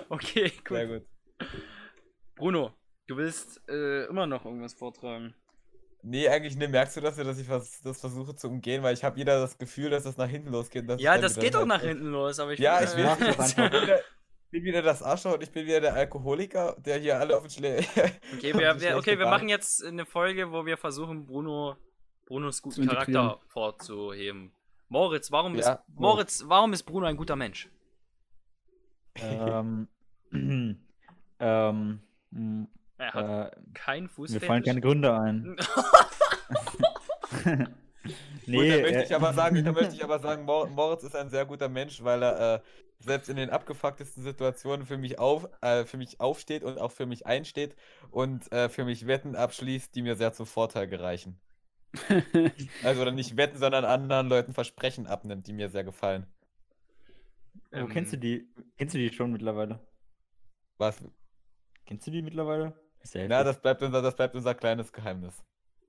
okay, 0.09 0.51
Sehr 0.67 0.87
gut. 0.87 1.05
gut. 1.39 1.47
Bruno, 2.35 2.73
du 3.07 3.15
willst 3.15 3.61
äh, 3.69 4.03
immer 4.07 4.27
noch 4.27 4.43
irgendwas 4.43 4.73
vortragen. 4.73 5.33
Nee, 6.01 6.29
eigentlich 6.29 6.55
ne, 6.55 6.67
merkst 6.67 6.95
du 6.95 7.01
das, 7.01 7.17
ja, 7.17 7.23
dass 7.25 7.37
ich 7.39 7.47
vers 7.47 7.81
das 7.83 7.99
versuche 7.99 8.33
zu 8.35 8.47
umgehen, 8.47 8.83
weil 8.83 8.93
ich 8.93 9.03
habe 9.03 9.17
wieder 9.17 9.39
das 9.39 9.57
Gefühl, 9.57 9.89
dass 9.89 10.03
das 10.03 10.15
nach 10.17 10.29
hinten 10.29 10.49
losgeht. 10.51 10.89
Ja, 10.99 11.17
das 11.17 11.37
geht 11.37 11.53
doch 11.53 11.59
halt- 11.59 11.67
nach 11.67 11.81
hinten 11.81 12.05
los, 12.05 12.39
aber 12.39 12.53
ich 12.53 12.59
Ja, 12.59 12.79
bin, 12.79 12.87
ich 12.87 12.95
will 12.95 13.05
äh. 13.05 13.45
Ich 13.45 13.55
bin 13.55 13.71
wieder, 13.81 13.99
bin 14.51 14.63
wieder 14.63 14.81
das 14.81 15.03
Arschloch 15.03 15.33
und 15.33 15.43
ich 15.43 15.51
bin 15.51 15.65
wieder 15.65 15.81
der 15.81 15.93
Alkoholiker, 15.93 16.75
der 16.79 16.99
hier 16.99 17.19
alle 17.19 17.35
auf 17.35 17.43
den 17.43 17.49
Schle 17.51 17.77
Okay, 18.37 18.53
wir, 18.57 18.79
wir, 18.79 18.97
okay, 18.97 19.19
wir 19.19 19.27
machen 19.27 19.49
jetzt 19.49 19.83
eine 19.83 20.05
Folge, 20.05 20.51
wo 20.51 20.65
wir 20.65 20.77
versuchen, 20.77 21.25
Bruno, 21.25 21.75
Brunos 22.25 22.61
guten. 22.61 22.87
Charakter 22.87 23.39
vorzuheben. 23.47 24.53
Moritz, 24.87 25.31
warum 25.31 25.55
ist 25.55 25.67
Ja, 25.67 25.83
Moritz, 25.95 26.43
warum 26.47 26.71
ist 26.73 26.83
Bruno 26.83 27.05
ein 27.07 27.17
guter 27.17 27.35
Mensch? 27.35 27.69
ähm, 29.17 29.87
ähm, 31.39 31.99
mh, 32.31 32.67
Er 32.99 33.13
hat 33.13 33.53
äh, 33.53 33.57
keinen 33.73 34.03
mir 34.03 34.09
Fußfetisch. 34.09 34.47
fallen 34.47 34.63
keine 34.63 34.81
Gründe 34.81 35.17
ein. 35.17 35.55
Gut, 38.51 38.69
da 38.69 38.77
möchte 38.77 38.99
äh, 38.99 39.03
ich 39.03 39.15
aber 39.15 39.33
sagen, 39.33 39.63
da 39.63 39.71
möchte 39.71 39.95
ich 39.95 40.03
aber 40.03 40.19
sagen, 40.19 40.45
Mor 40.45 40.67
Moritz 40.69 41.03
ist 41.03 41.15
ein 41.15 41.29
sehr 41.29 41.45
guter 41.45 41.69
Mensch, 41.69 42.03
weil 42.03 42.23
er 42.23 42.55
äh, 42.55 42.59
selbst 42.99 43.29
in 43.29 43.37
den 43.37 43.49
abgefucktesten 43.49 44.23
Situationen 44.23 44.85
für 44.85 44.97
mich 44.97 45.19
auf, 45.19 45.47
äh, 45.61 45.85
für 45.85 45.97
mich 45.97 46.19
aufsteht 46.19 46.63
und 46.63 46.77
auch 46.79 46.91
für 46.91 47.05
mich 47.05 47.25
einsteht 47.25 47.75
und 48.11 48.51
äh, 48.51 48.69
für 48.69 48.85
mich 48.85 49.07
Wetten 49.07 49.35
abschließt, 49.35 49.95
die 49.95 50.01
mir 50.01 50.15
sehr 50.15 50.33
zum 50.33 50.45
Vorteil 50.45 50.87
gereichen. 50.87 51.39
Also 52.83 53.01
oder 53.01 53.11
nicht 53.11 53.35
Wetten, 53.37 53.57
sondern 53.57 53.85
anderen 53.85 54.29
Leuten 54.29 54.53
Versprechen 54.53 55.07
abnimmt, 55.07 55.47
die 55.47 55.53
mir 55.53 55.69
sehr 55.69 55.83
gefallen. 55.83 56.27
Wo 57.71 57.87
kennst 57.87 58.13
du 58.13 58.17
Ähm, 58.17 58.21
die? 58.21 58.47
Kennst 58.77 58.93
du 58.93 58.99
die 58.99 59.11
schon 59.11 59.31
mittlerweile? 59.31 59.79
Was? 60.77 61.03
Kennst 61.85 62.05
du 62.05 62.11
die 62.11 62.21
mittlerweile? 62.21 62.73
Ist 63.03 63.15
ja 63.15 63.27
das 63.27 63.61
bleibt 63.61 63.81
unser, 63.81 64.01
das 64.01 64.15
bleibt 64.15 64.35
unser 64.35 64.55
kleines 64.55 64.91
Geheimnis. 64.91 65.43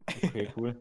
Okay, 0.07 0.49
cool. 0.57 0.77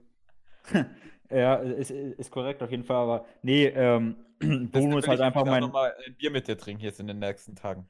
ja, 1.30 1.56
ist, 1.56 1.92
ist 1.92 2.32
korrekt 2.32 2.62
auf 2.64 2.72
jeden 2.72 2.84
Fall, 2.84 2.98
aber 2.98 3.26
nee, 3.42 3.66
ähm, 3.68 4.16
Bruno 4.40 4.98
ist 5.00 5.08
halt 5.08 5.20
ich 5.20 5.26
einfach 5.26 5.46
mein. 5.46 5.62
noch 5.62 5.72
mal 5.74 5.94
ein 6.06 6.16
Bier 6.16 6.32
mit 6.32 6.48
dir 6.48 6.58
trinken 6.58 6.84
jetzt 6.84 7.00
in 7.00 7.08
den 7.08 7.20
nächsten 7.20 7.56
Tagen. 7.56 7.88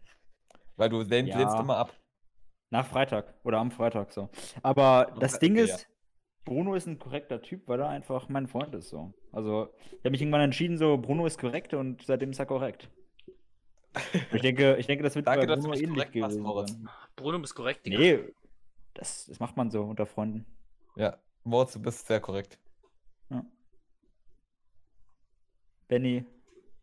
Weil 0.78 0.90
du 0.90 1.04
den 1.04 1.28
Ja. 1.28 1.38
lehnst 1.38 1.60
immer 1.60 1.78
ab. 1.78 1.94
Nach 2.72 2.86
Freitag 2.86 3.34
oder 3.44 3.58
am 3.58 3.72
Freitag 3.72 4.12
so. 4.12 4.30
Aber 4.62 5.16
das 5.20 5.40
Ding 5.40 5.56
ist, 5.56 5.88
Bruno 6.46 6.76
ist 6.76 6.88
ein 6.88 7.00
korrekter 7.00 7.42
Typ, 7.42 7.68
weil 7.68 7.80
er 7.80 7.90
einfach 7.90 8.30
mein 8.30 8.48
Freund 8.48 8.76
ist 8.76 8.90
so. 8.90 9.14
Also, 9.32 9.70
ich 9.92 10.00
habe 10.00 10.12
mich 10.12 10.22
irgendwann 10.22 10.42
entschieden, 10.42 10.78
so 10.78 10.98
Bruno 10.98 11.26
ist 11.26 11.40
korrekt 11.40 11.74
und 11.74 12.04
seitdem 12.06 12.32
ist 12.32 12.40
er 12.40 12.46
korrekt. 12.46 12.90
Ich 14.32 14.42
denke, 14.42 14.78
ich 14.78 14.88
denke, 14.88 15.04
das 15.04 15.16
wird 15.16 15.28
Danke, 15.28 15.42
bei 15.42 15.46
dass 15.48 15.58
du 15.64 15.70
Bruno 15.70 15.80
mich 15.80 15.84
ähnlich 15.84 16.12
gewesen. 16.12 16.90
Bruno 17.16 17.40
bist 17.40 17.56
korrekt, 17.56 17.86
Digga. 17.86 18.00
Nee, 18.00 18.34
das, 18.94 19.26
das 19.28 19.40
macht 19.40 19.56
man 19.58 19.70
so 19.72 19.84
unter 19.84 20.06
Freunden. 20.06 20.46
Ja, 20.96 21.18
Moritz, 21.44 21.74
du 21.74 21.82
bist 21.82 22.06
sehr 22.08 22.20
korrekt. 22.20 22.58
Benny, 25.88 26.24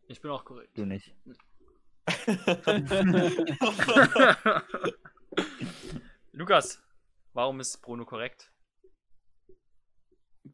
Ich 0.07 0.19
bin 0.19 0.31
auch 0.31 0.43
korrekt. 0.43 0.77
du 0.77 0.85
nicht. 0.85 1.15
Lukas, 6.33 6.81
warum 7.33 7.61
ist 7.61 7.77
Bruno 7.81 8.03
korrekt? 8.03 8.51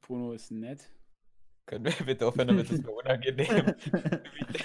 Bruno 0.01 0.33
ist 0.33 0.51
nett. 0.51 0.87
Können 1.65 1.85
wir 1.85 1.93
bitte 2.05 2.27
aufhören, 2.27 2.49
damit 2.49 2.69
es 2.71 2.81
mir 2.83 2.91
unangenehm 2.91 3.73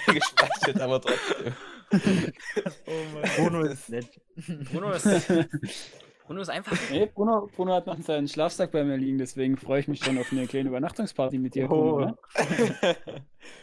gespeichert, 0.05 0.81
aber 0.81 0.99
trotzdem. 1.01 1.53
Bruno 3.37 3.61
ist 3.61 3.89
nett. 3.89 4.07
Bruno 4.71 4.91
ist, 4.91 5.07
Bruno 6.25 6.41
ist 6.41 6.49
einfach. 6.49 6.77
Nee, 6.91 7.05
Bruno, 7.07 7.47
Bruno 7.55 7.73
hat 7.73 7.87
noch 7.87 7.97
seinen 8.01 8.27
Schlafsack 8.27 8.71
bei 8.71 8.83
mir 8.83 8.97
liegen, 8.97 9.17
deswegen 9.17 9.55
freue 9.57 9.79
ich 9.79 9.87
mich 9.87 10.03
schon 10.03 10.17
auf 10.17 10.31
eine 10.31 10.45
kleine 10.45 10.69
Übernachtungsparty 10.69 11.37
mit 11.39 11.55
dir. 11.55 11.67
Bruno, 11.67 11.95
Oh. 11.95 11.99
ne? 12.01 12.15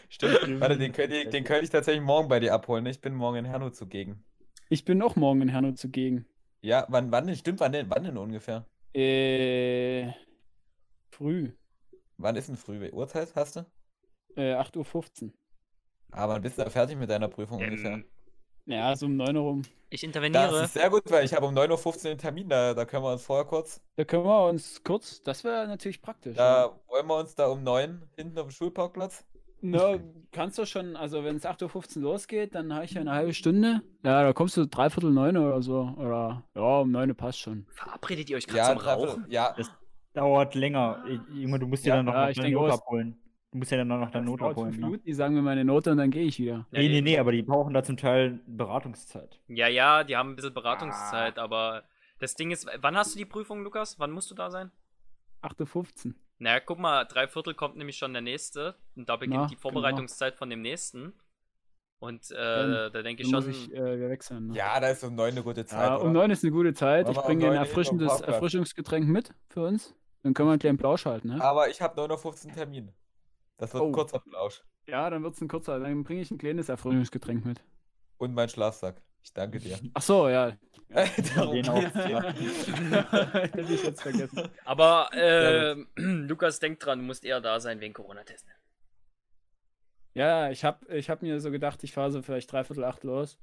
Stimmt. 0.09 0.59
Warte, 0.59 0.77
den 0.77 0.91
könnte 0.91 1.15
ich, 1.17 1.29
den 1.29 1.43
könnte 1.43 1.63
ich 1.65 1.69
tatsächlich 1.69 2.03
morgen 2.03 2.27
bei 2.29 2.39
dir 2.39 2.53
abholen. 2.53 2.83
ne? 2.85 2.89
Ich 2.89 3.01
bin 3.01 3.13
morgen 3.13 3.37
in 3.37 3.45
Herno 3.45 3.69
zugegen. 3.69 4.23
Ich 4.69 4.83
bin 4.83 5.01
auch 5.01 5.15
morgen 5.15 5.41
in 5.41 5.49
Herno 5.49 5.73
zugegen. 5.73 6.25
Ja, 6.61 6.85
wann, 6.89 7.11
wann 7.11 7.27
denn? 7.27 7.35
Stimmt, 7.35 7.59
wann 7.59 7.71
denn, 7.71 7.89
wann 7.89 8.03
denn 8.03 8.17
ungefähr? 8.17 8.65
Äh, 8.93 10.11
früh. 11.11 11.51
Wann 12.17 12.35
ist 12.35 12.47
denn 12.49 12.57
früh? 12.57 12.89
Uhrzeit 12.91 13.33
hast 13.35 13.57
du? 13.57 13.65
Äh, 14.35 14.53
8.15 14.55 15.23
Uhr. 15.25 15.31
Aber 16.11 16.33
wann 16.33 16.41
bist 16.41 16.57
du 16.57 16.63
da 16.63 16.69
fertig 16.69 16.97
mit 16.97 17.09
deiner 17.09 17.27
Prüfung 17.27 17.59
ungefähr? 17.61 17.93
Ähm, 17.93 18.05
Ja, 18.65 18.95
so 18.95 19.05
um 19.05 19.15
9 19.17 19.35
Uhr 19.35 19.43
rum. 19.43 19.61
ich 19.89 20.01
Das 20.01 20.07
interveniere. 20.07 20.63
ist 20.63 20.73
sehr 20.73 20.89
gut, 20.89 21.03
weil 21.09 21.25
ich 21.25 21.33
habe 21.33 21.45
um 21.45 21.53
9.15 21.55 21.85
Uhr 21.87 22.01
den 22.11 22.17
Termin, 22.17 22.49
da, 22.49 22.73
da 22.73 22.85
können 22.85 23.03
wir 23.03 23.11
uns 23.13 23.23
vorher 23.23 23.45
kurz. 23.45 23.81
Da 23.95 24.03
können 24.03 24.23
wir 24.25 24.45
uns 24.47 24.83
kurz, 24.83 25.21
das 25.21 25.43
wäre 25.43 25.67
natürlich 25.67 26.01
praktisch. 26.01 26.35
Da 26.37 26.79
wollen 26.87 27.07
wir 27.07 27.17
uns 27.17 27.35
da 27.35 27.47
um 27.47 27.63
9 27.63 28.01
hinten 28.15 28.37
auf 28.39 28.47
dem 28.47 28.51
Schulparkplatz. 28.51 29.25
Na, 29.61 29.97
kannst 30.31 30.57
du 30.59 30.65
schon, 30.65 30.95
also 30.95 31.23
wenn 31.23 31.35
es 31.37 31.43
8.15 31.45 31.97
Uhr 31.97 32.03
losgeht, 32.03 32.53
dann 32.53 32.71
habe 32.73 32.85
ich 32.85 32.91
ja 32.91 33.01
eine 33.01 33.11
halbe 33.11 33.33
Stunde. 33.33 33.81
Ja, 34.03 34.21
da 34.23 34.31
kommst 34.33 34.55
du 34.55 34.67
dreiviertel 34.67 35.09
neun 35.11 35.35
oder 35.35 35.61
so. 35.63 35.93
Oder 35.97 36.43
ja, 36.55 36.79
um 36.81 36.91
9 36.91 37.09
Uhr 37.09 37.17
passt 37.17 37.39
schon. 37.39 37.65
Verabredet 37.71 38.29
ihr 38.29 38.37
euch 38.37 38.45
gerade 38.45 38.57
Ja, 38.59 38.65
zum 38.69 38.77
dreiviertel- 38.77 39.09
Rauchen? 39.21 39.31
ja. 39.31 39.53
Das 39.57 39.71
dauert 40.17 40.55
länger. 40.55 41.03
Junge, 41.33 41.59
du 41.59 41.67
musst 41.67 41.85
dir 41.85 41.89
Ja, 41.89 41.95
dann 41.97 42.05
noch, 42.05 42.13
ja, 42.13 42.21
noch 42.23 42.29
ich 42.29 42.37
deine 42.37 42.65
es- 42.67 42.73
abholen. 42.73 43.17
Du 43.51 43.59
musst 43.59 43.71
ja 43.71 43.77
dann 43.77 43.87
noch 43.87 44.11
deine 44.11 44.27
fünf 44.27 44.41
abholen. 44.41 44.71
Ne? 44.71 44.77
Minuten, 44.77 45.03
die 45.05 45.13
sagen 45.13 45.33
mir 45.33 45.41
meine 45.41 45.63
Note 45.63 45.91
und 45.91 45.97
dann 45.97 46.11
gehe 46.11 46.25
ich 46.25 46.37
wieder. 46.37 46.67
Ja, 46.71 46.79
Nee, 46.81 46.89
nee, 46.89 47.01
nee, 47.01 47.17
aber 47.17 47.31
die 47.31 47.43
brauchen 47.43 47.73
da 47.73 47.81
zum 47.81 47.95
Teil 47.95 48.39
Beratungszeit. 48.45 49.39
Ja, 49.47 49.67
ja, 49.67 50.03
die 50.03 50.17
haben 50.17 50.31
ein 50.31 50.35
bisschen 50.35 50.53
Beratungszeit, 50.53 51.39
aber 51.39 51.83
das 52.19 52.35
Ding 52.35 52.51
ist, 52.51 52.67
wann 52.81 52.97
hast 52.97 53.15
du 53.15 53.19
die 53.19 53.25
Prüfung, 53.25 53.63
Lukas? 53.63 53.99
Wann 53.99 54.11
musst 54.11 54.29
du 54.31 54.35
da 54.35 54.51
sein? 54.51 54.71
8.15 55.41 56.07
Uhr. 56.09 56.13
Naja, 56.39 56.59
guck 56.59 56.77
mal, 56.79 57.05
drei 57.05 57.27
Viertel 57.27 57.53
kommt 57.53 57.77
nämlich 57.77 57.97
schon 57.97 58.11
der 58.13 58.21
nächste 58.21 58.75
und 58.95 59.07
da 59.09 59.15
beginnt 59.15 59.41
Na, 59.43 59.47
die 59.47 59.55
Vorbereitungszeit 59.55 60.35
von 60.35 60.49
dem 60.49 60.61
nächsten. 60.61 61.13
Und 61.99 62.29
äh, 62.29 62.35
da 62.35 62.89
denke 63.01 63.23
ich 63.23 63.29
schon, 63.29 63.43
muss 63.43 63.47
ich 63.47 63.73
äh, 63.73 64.17
sein. 64.19 64.47
Ne? 64.47 64.55
Ja, 64.55 64.79
da 64.79 64.89
ist 64.89 65.03
um 65.03 65.15
9 65.15 65.31
eine 65.31 65.41
gute 65.41 65.65
Zeit. 65.65 65.89
Ja, 65.89 65.95
um? 65.95 66.11
9 66.11 66.29
ist 66.29 66.43
eine 66.43 66.51
gute 66.51 66.73
Zeit. 66.75 67.05
Wollen 67.05 67.13
Ich 67.15 67.17
um 67.17 67.25
bringe 67.25 67.45
ein 67.45 67.53
9 67.55 67.63
hinten 67.65 67.79
auf 67.79 67.87
dem 67.87 67.99
erfrischendes? 68.01 68.21
Erfrischungsgetränk 68.21 69.07
mit 69.07 69.33
für 69.49 69.63
uns. 69.65 69.95
Dann 70.27 70.33
können 70.33 70.49
wir 70.49 70.51
einen 70.53 70.59
kleinen 70.59 70.77
Plausch 70.77 71.05
halten. 71.05 71.29
Ne? 71.29 71.41
Aber 71.41 71.69
ich 71.69 71.81
habe 71.81 71.95
9.15 72.01 72.47
Uhr 72.49 72.53
Termin. 72.53 72.91
Das 73.55 73.73
wird 73.73 73.81
Oh. 73.81 73.85
ein 73.87 73.93
kurzer 73.93 74.19
Plausch. 74.19 74.61
Ja, 74.85 75.09
dann 75.09 75.23
wird 75.23 75.35
es 75.35 75.41
ein 75.41 75.47
kurzer. 75.47 75.79
Dann 75.79 76.03
bringe 76.03 76.19
ich 76.19 76.29
ein 76.31 76.37
kleines 76.37 76.67
Erfrischungsgetränk 76.67 77.45
mit. 77.45 77.63
Und 78.17 78.33
mein 78.33 78.49
Schlafsack. 78.49 79.01
Ich 79.23 79.31
danke 79.31 79.59
dir. 79.59 79.79
Ach 79.93 80.01
so, 80.01 80.27
ja. 80.27 80.51
Den 80.89 81.69
auch. 81.69 81.81
Hätte 81.81 83.61
ich 83.73 83.83
jetzt 83.85 84.01
vergessen. 84.01 84.49
aber 84.65 85.09
äh, 85.13 85.75
Lukas, 85.95 86.59
denk 86.59 86.81
dran, 86.81 86.99
du 86.99 87.05
musst 87.05 87.23
eher 87.23 87.39
da 87.39 87.61
sein 87.61 87.79
wegen 87.79 87.93
Corona-Testen. 87.93 88.51
Ja, 90.13 90.49
ich 90.49 90.65
habe 90.65 90.93
ich 90.93 91.09
hab 91.09 91.21
mir 91.21 91.39
so 91.39 91.51
gedacht, 91.51 91.83
ich 91.85 91.93
fahre 91.93 92.11
so 92.11 92.21
vielleicht 92.21 92.51
dreiviertel 92.51 92.83
acht 92.83 93.05
los. 93.05 93.39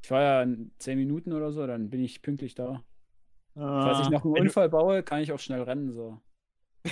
Ich 0.00 0.08
fahre 0.08 0.24
ja 0.24 0.42
in 0.42 0.72
10 0.78 0.98
Minuten 0.98 1.34
oder 1.34 1.52
so, 1.52 1.66
dann 1.66 1.90
bin 1.90 2.02
ich 2.02 2.22
pünktlich 2.22 2.54
da. 2.54 2.82
Falls 3.54 4.00
ich 4.00 4.08
noch 4.10 4.24
einen 4.24 4.32
Ah, 4.32 4.36
Wenn 4.36 4.42
du- 4.44 4.48
Unfall 4.48 4.68
baue, 4.68 5.02
kann 5.02 5.20
ich 5.20 5.32
auch 5.32 5.38
schnell 5.38 5.62
rennen. 5.62 5.90
So. 5.92 6.20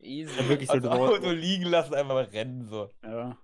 Easy. 0.00 0.36
Dann 0.36 0.48
wirklich 0.48 0.68
so 0.68 0.74
Also. 0.74 0.90
Auto 0.90 1.30
liegen 1.30 1.64
lassen, 1.64 1.94
einfach 1.94 2.14
mal 2.14 2.24
rennen 2.24 2.66
so. 2.66 2.90
Ja. 3.02 3.36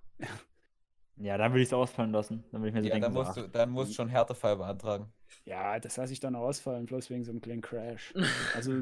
Ja, 1.16 1.36
dann 1.36 1.52
würde 1.52 1.60
ich 1.62 1.68
es 1.68 1.72
ausfallen 1.74 2.12
lassen. 2.12 2.44
Dann 2.50 2.62
würde 2.62 2.68
ich 2.68 2.74
mir 2.74 2.82
so 2.82 2.88
Ja, 2.88 2.94
denken, 2.94 3.02
dann 3.02 3.12
musst 3.24 3.34
so, 3.34 3.42
du, 3.42 3.48
dann 3.48 3.70
musst 3.70 3.90
du 3.90 3.94
schon 3.94 4.08
Härtefall 4.08 4.56
beantragen. 4.56 5.12
ja, 5.44 5.78
das 5.78 5.96
lasse 5.98 6.14
ich 6.14 6.20
dann 6.20 6.34
ausfallen, 6.34 6.86
bloß 6.86 7.10
wegen 7.10 7.24
so 7.24 7.30
einem 7.30 7.40
kleinen 7.42 7.60
Crash. 7.60 8.14
Also, 8.54 8.72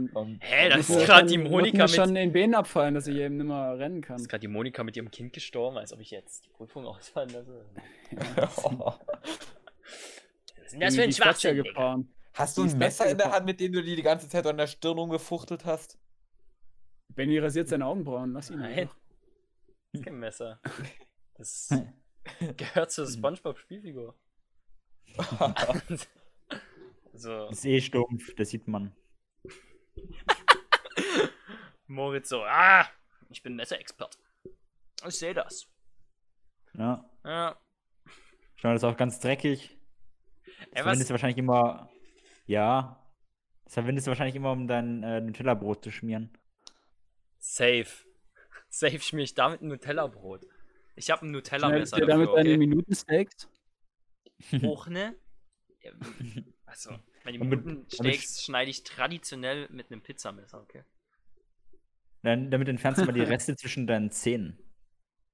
Hä, 0.40 0.68
das 0.68 0.88
ist 0.88 1.04
gerade 1.06 1.26
die 1.26 1.38
Monika 1.38 1.82
mit. 1.84 1.90
schon 1.90 2.14
den 2.14 2.32
Beinen 2.32 2.54
abfallen, 2.54 2.94
dass 2.94 3.06
ich 3.08 3.16
eben 3.16 3.38
nicht 3.38 3.46
mehr 3.46 3.76
rennen 3.78 4.02
kann. 4.02 4.16
ist 4.16 4.28
gerade 4.28 4.40
die 4.42 4.48
Monika 4.48 4.84
mit 4.84 4.96
ihrem 4.96 5.10
Kind 5.10 5.32
gestorben, 5.32 5.78
als 5.78 5.92
ob 5.92 6.00
ich 6.00 6.10
jetzt 6.12 6.44
die 6.44 6.50
Prüfung 6.50 6.86
ausfallen 6.86 7.30
lasse. 7.30 7.64
Was 8.12 8.56
ist 10.64 10.72
denn 10.72 10.80
das 10.80 10.94
für 10.94 11.00
Die- 11.00 11.02
ein 11.02 11.08
die 11.08 11.10
ist 11.10 11.18
Dacia 11.20 11.24
Schwachsinn, 11.24 11.56
Digga? 11.56 11.68
gefahren. 11.70 12.14
Hast 12.38 12.56
du 12.56 12.62
ein 12.62 12.78
Messer 12.78 13.10
in 13.10 13.18
der. 13.18 13.32
Hand, 13.32 13.46
mit 13.46 13.58
dem 13.58 13.72
du 13.72 13.82
die 13.82 13.96
die 13.96 14.02
ganze 14.02 14.28
Zeit 14.28 14.46
an 14.46 14.56
der 14.56 14.68
Stirn 14.68 14.96
rumgefuchtelt 14.96 15.64
hast? 15.64 15.98
Benny 17.14 17.38
rasiert 17.38 17.68
seine 17.68 17.86
Augenbrauen, 17.86 18.32
lass 18.32 18.50
ihn 18.50 18.60
Nein. 18.60 18.88
Das 19.92 20.00
ist 20.00 20.04
kein 20.04 20.18
Messer. 20.18 20.60
Das 21.34 21.68
gehört 22.56 22.92
zur 22.92 23.10
Spongebob-Spielfigur. 23.10 24.14
so, 27.14 27.48
ist 27.48 27.64
eh 27.64 27.80
stumpf, 27.80 28.34
das 28.36 28.50
sieht 28.50 28.68
man. 28.68 28.94
Moritz 31.88 32.28
so, 32.28 32.44
ah, 32.44 32.86
ich 33.30 33.42
bin 33.42 33.56
Messerexperte. 33.56 34.18
Ich 35.06 35.18
sehe 35.18 35.34
das. 35.34 35.66
Ja. 36.74 37.04
Ja. 37.24 37.58
Schau, 38.56 38.72
das 38.72 38.82
ist 38.82 38.84
auch 38.84 38.96
ganz 38.96 39.18
dreckig. 39.18 39.76
Ey, 40.44 40.54
Das 40.54 40.66
was? 40.72 40.82
verwendest 40.82 41.10
du 41.10 41.14
wahrscheinlich 41.14 41.38
immer. 41.38 41.90
Ja. 42.48 43.04
Das 43.64 43.74
verwendest 43.74 44.06
du 44.06 44.10
wahrscheinlich 44.10 44.34
immer, 44.34 44.50
um 44.50 44.66
dein 44.66 45.02
äh, 45.02 45.20
Nutella-Brot 45.20 45.84
zu 45.84 45.90
schmieren. 45.92 46.36
Safe. 47.38 47.86
Safe 48.70 48.98
schmier 49.00 49.24
ich 49.24 49.34
damit 49.34 49.60
ein 49.62 49.68
Nutella-Brot. 49.68 50.46
Ich 50.96 51.10
habe 51.10 51.24
ein 51.24 51.28
Schneidest 51.30 51.52
Nutella-Messer 51.52 51.96
dir 51.98 52.06
damit 52.06 52.26
dafür, 52.28 52.36
deine 52.36 52.48
okay? 52.50 52.58
Minutensteaks? 52.58 53.48
Hoch, 54.62 54.88
ne? 54.88 55.14
Ja, 55.82 55.92
Also, 56.66 56.98
meine 57.24 57.38
Und 57.40 57.48
mit- 57.48 57.64
Minutensteaks 57.64 58.42
schneide 58.42 58.70
ich 58.70 58.82
traditionell 58.82 59.68
mit 59.70 59.90
einem 59.90 60.02
Pizzamesser, 60.02 60.60
okay? 60.60 60.84
Dann, 62.22 62.50
damit 62.50 62.68
entfernst 62.68 63.00
du 63.00 63.06
mal 63.06 63.12
die 63.12 63.22
Reste 63.22 63.54
zwischen 63.56 63.86
deinen 63.86 64.10
Zähnen. 64.10 64.58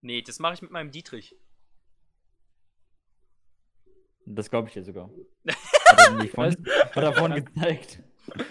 Nee, 0.00 0.22
das 0.22 0.38
mache 0.38 0.55
ich 0.55 0.62
mit 0.62 0.70
meinem 0.70 0.90
Dietrich. 0.90 1.35
Das 4.26 4.50
glaube 4.50 4.68
ich 4.68 4.74
dir 4.74 4.84
sogar. 4.84 5.10
Hat 5.87 5.98
er, 5.98 6.28
von, 6.28 6.46
hat 6.46 6.96
er 6.96 7.12
vorhin 7.12 7.44
gezeigt. 7.44 8.00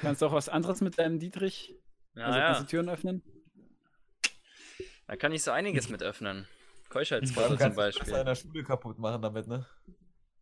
Kannst 0.01 0.21
du 0.21 0.27
auch 0.27 0.31
was 0.31 0.47
anderes 0.49 0.81
mit 0.81 0.97
deinem 0.97 1.19
Dietrich? 1.19 1.75
Ja, 2.15 2.25
also 2.25 2.39
kannst 2.39 2.59
ja. 2.59 2.63
du 2.63 2.69
Türen 2.69 2.89
öffnen? 2.89 3.23
Da 5.07 5.15
kann 5.17 5.31
ich 5.33 5.43
so 5.43 5.51
einiges 5.51 5.89
mit 5.89 6.01
öffnen. 6.03 6.47
Keuschheitsfeuer 6.89 7.49
zum 7.49 7.57
kannst 7.57 7.77
du 7.77 7.81
Beispiel. 7.81 8.13
in 8.13 8.25
der 8.25 8.35
Schule 8.35 8.63
kaputt 8.63 8.99
machen 8.99 9.21
damit, 9.21 9.47
ne? 9.47 9.65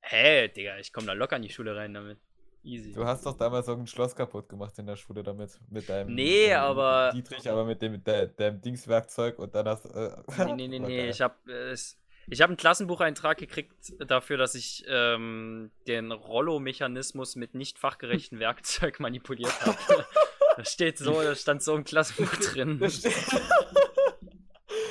Hä, 0.01 0.49
Digga, 0.49 0.77
ich 0.77 0.91
komme 0.91 1.07
da 1.07 1.13
locker 1.13 1.37
in 1.37 1.43
die 1.43 1.49
Schule 1.49 1.75
rein 1.75 1.93
damit. 1.93 2.19
Easy. 2.63 2.93
Du 2.93 3.05
hast 3.05 3.25
doch 3.25 3.35
damals 3.37 3.67
irgendein 3.67 3.87
Schloss 3.87 4.15
kaputt 4.15 4.47
gemacht 4.47 4.77
in 4.77 4.85
der 4.85 4.95
Schule 4.95 5.23
damit. 5.23 5.59
Mit 5.69 5.89
deinem 5.89 6.13
Nee, 6.13 6.47
ähm, 6.51 6.59
aber- 6.59 7.11
Dietrich, 7.13 7.49
aber 7.49 7.65
mit 7.65 7.81
dem, 7.81 8.03
de, 8.03 8.29
deinem 8.35 8.61
Dingswerkzeug 8.61 9.39
und 9.39 9.55
dann 9.55 9.67
hast 9.67 9.85
äh, 9.85 10.11
Nee, 10.45 10.53
nee, 10.53 10.67
nee, 10.67 10.79
nee. 10.79 11.09
Ich 11.09 11.21
habe 11.21 11.51
es. 11.51 11.97
Ich 12.31 12.41
habe 12.41 12.51
einen 12.51 12.57
Klassenbucheintrag 12.57 13.37
gekriegt 13.37 13.73
dafür, 13.99 14.37
dass 14.37 14.55
ich 14.55 14.85
ähm, 14.87 15.69
den 15.85 16.13
Rollo-Mechanismus 16.13 17.35
mit 17.35 17.55
nicht 17.55 17.77
fachgerechten 17.77 18.39
Werkzeug 18.39 19.01
manipuliert 19.01 19.53
habe. 19.65 20.05
das 20.57 20.71
steht 20.71 20.97
so, 20.97 21.21
das 21.21 21.41
stand 21.41 21.61
so 21.61 21.75
im 21.75 21.83
Klassenbuch 21.83 22.33
drin. 22.37 22.79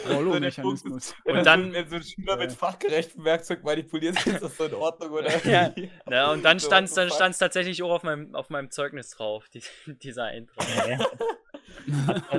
Rollo-Mechanismus. 0.08 1.14
Wenn 1.24 1.32
Und 1.36 1.40
so- 1.40 1.44
dann- 1.44 1.72
Wenn 1.72 1.88
so 1.88 1.96
ein 1.96 2.02
Schüler 2.02 2.36
mit 2.36 2.52
fachgerechtem 2.52 3.24
Werkzeug 3.24 3.62
manipuliert, 3.64 4.16
ist 4.26 4.42
das 4.42 4.56
so 4.56 4.64
in 4.64 4.74
Ordnung, 4.74 5.10
oder? 5.12 5.46
Ja. 5.46 5.72
Ja, 6.10 6.32
und 6.32 6.42
dann 6.44 6.60
stand 6.60 6.88
es 6.88 6.94
the 6.94 7.00
dann 7.00 7.10
stand's 7.10 7.38
tatsächlich 7.38 7.82
auch 7.82 7.90
auf 7.90 8.02
meinem, 8.02 8.34
auf 8.34 8.50
meinem 8.50 8.70
Zeugnis 8.70 9.10
drauf, 9.10 9.48
die, 9.48 9.62
dieser 9.86 10.24
Eintrag. 10.24 10.66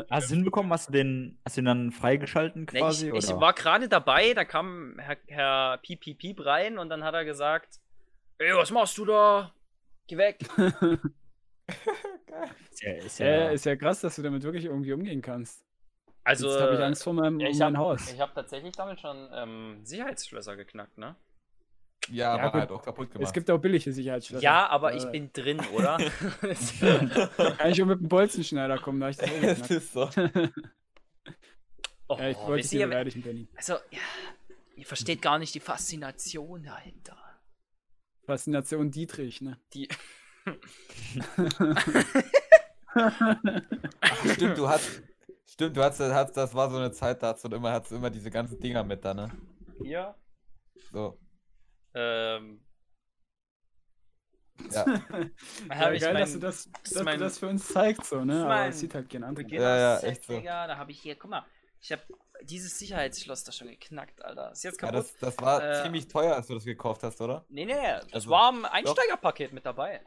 Hast 0.10 0.30
du 0.30 0.36
hinbekommen? 0.36 0.72
Hast 0.72 0.90
du 0.90 0.92
den, 0.94 1.40
hast 1.46 1.58
du 1.58 1.62
ihn 1.62 1.66
dann 1.66 1.92
freigeschalten 1.92 2.68
Nee, 2.72 2.80
quasi? 2.80 3.10
ich, 3.10 3.16
ich 3.16 3.30
oder? 3.30 3.42
war 3.42 3.54
gerade 3.54 3.88
dabei, 3.90 4.34
da 4.34 4.46
kam 4.46 4.98
Herr, 5.00 5.18
Herr 5.28 5.78
Piep, 5.80 6.02
Piep, 6.02 6.18
Piep 6.20 6.46
rein 6.46 6.78
und 6.78 6.90
dann 6.90 7.04
hat 7.04 7.14
er 7.14 7.26
gesagt: 7.26 7.80
Ey, 8.38 8.56
was 8.56 8.72
machst 8.72 8.98
du 8.98 9.06
da? 9.06 9.54
Geh 10.08 10.18
weg. 10.18 10.40
Ist 12.72 12.82
ja, 12.82 12.94
ist 12.94 13.20
Ja, 13.20 13.26
ja, 13.28 13.50
ist 13.50 13.66
ja 13.66 13.76
krass, 13.76 14.02
dass 14.02 14.16
du 14.16 14.22
damit 14.22 14.44
wirklich 14.44 14.66
irgendwie 14.66 14.94
umgehen 14.94 15.22
kannst. 15.22 15.64
Also, 16.24 16.50
Jetzt 16.50 16.62
habe 16.62 16.76
ich 16.76 16.80
Angst 16.82 17.04
vor 17.04 17.14
meinem, 17.14 17.40
ja, 17.40 17.48
um 17.48 17.52
ich 17.54 17.60
mein 17.60 17.78
habe 17.78 17.90
Haus. 17.90 18.20
hab 18.20 18.34
tatsächlich 18.36 18.74
damit 18.74 19.00
schon 19.00 19.30
ähm, 19.34 19.80
Sicherheitsschlösser 19.84 20.56
geknackt, 20.56 20.98
ne? 20.98 21.16
Ja, 22.10 22.36
Ja, 22.36 22.44
aber 22.44 22.52
gut. 22.52 22.60
halt 22.62 22.72
auch 22.72 22.82
kaputt 22.84 23.12
gemacht. 23.12 23.28
Es 23.28 23.34
gibt 23.34 23.50
auch 23.52 23.58
billige 23.60 23.92
Sicherheitsschlösser. 23.94 24.44
Ja, 24.44 24.68
aber 24.68 24.96
ich 24.96 25.04
Äh, 25.06 25.12
bin 25.12 25.32
drin, 25.34 25.60
oder? 25.74 25.98
Kann 27.58 27.72
ich 27.72 27.82
auch 27.82 27.86
mit 27.88 28.00
dem 28.00 28.08
Bolzenschneider 28.08 28.78
kommen, 28.80 29.00
da 29.00 29.10
ich 29.10 29.18
das 29.18 29.30
geknackt. 29.40 29.70
ist 29.72 29.94
so. 29.94 30.10
oh, 32.08 32.18
Ja, 32.18 32.30
ich 32.30 32.38
wollte 32.38 32.64
dich 32.68 32.74
ihr, 32.80 32.88
beleidigen, 32.88 33.22
Benny. 33.22 33.48
also, 33.56 33.74
ja, 33.92 34.00
ihr 34.76 34.86
versteht 34.86 35.22
gar 35.22 35.38
nicht 35.40 35.54
die 35.54 35.60
Faszination 35.60 36.64
dahinter. 36.64 37.18
Faszination 38.26 38.92
Dietrich, 38.92 39.42
ne? 39.42 39.58
Die, 39.74 39.88
Stimmt, 44.34 44.58
du 44.58 44.68
hast. 44.68 45.02
Stimmt, 45.46 45.78
du 45.78 45.84
hast, 45.84 46.00
hast, 46.00 46.34
das 46.38 46.54
war 46.54 46.70
so 46.70 46.78
eine 46.78 46.92
Zeit, 46.92 47.22
da 47.22 47.34
hast 47.34 47.44
du 47.44 47.50
immer, 47.50 47.72
hast 47.72 47.92
du 47.92 47.96
immer 47.96 48.10
diese 48.10 48.32
ganzen 48.32 48.60
Dinger 48.60 48.84
mit 48.84 49.04
da, 49.04 49.14
ne? 49.14 49.30
hier, 49.82 50.16
So. 50.92 51.18
Ähm, 51.94 52.64
Ja. 54.72 54.86
Ja, 55.70 55.76
habe 55.76 55.96
ich 55.96 56.02
geil, 56.02 56.14
mein, 56.14 56.22
dass 56.22 56.34
du 56.34 56.40
das, 56.40 56.70
dass 56.84 57.04
mein- 57.04 57.18
du 57.18 57.24
das 57.26 57.40
für 57.40 57.48
uns 57.48 57.68
zeigst, 57.68 58.06
so, 58.10 58.24
ne? 58.24 58.34
ist 58.34 58.40
Aber 58.42 58.50
mein 58.50 58.70
es 58.70 58.80
sieht 58.80 58.94
halt 58.94 59.10
kein 59.10 59.24
anderer. 59.24 59.44
Beginner 59.44 59.64
Ja, 59.64 59.78
ja, 59.78 59.98
Set, 59.98 60.10
echt 60.12 60.24
so. 60.26 60.34
Digga, 60.38 60.68
da 60.68 60.78
habe 60.78 60.92
ich 60.92 61.02
hier, 61.02 61.16
guck 61.16 61.32
mal, 61.32 61.46
ich 61.80 61.92
habe 61.92 62.02
dieses 62.44 62.78
Sicherheitsschloss 62.78 63.44
da 63.44 63.52
schon 63.52 63.68
geknackt, 63.68 64.24
Alter. 64.24 64.52
Ist 64.52 64.64
jetzt 64.64 64.82
ja 64.82 64.88
kaputt? 64.90 65.06
das, 65.20 65.36
das 65.36 65.38
war 65.40 65.64
Äh, 65.80 65.84
ziemlich 65.84 66.08
teuer, 66.08 66.36
als 66.36 66.48
du 66.48 66.54
das 66.56 66.64
gekauft 66.64 67.02
hast, 67.04 67.20
oder? 67.22 67.46
nee, 67.50 67.66
nee, 67.66 67.74
nee, 67.74 67.82
das 68.04 68.14
Also, 68.14 68.30
war 68.30 68.52
im 68.54 68.66
Einsteigerpaket 68.66 69.52
mit 69.54 69.66
dabei. 69.66 70.02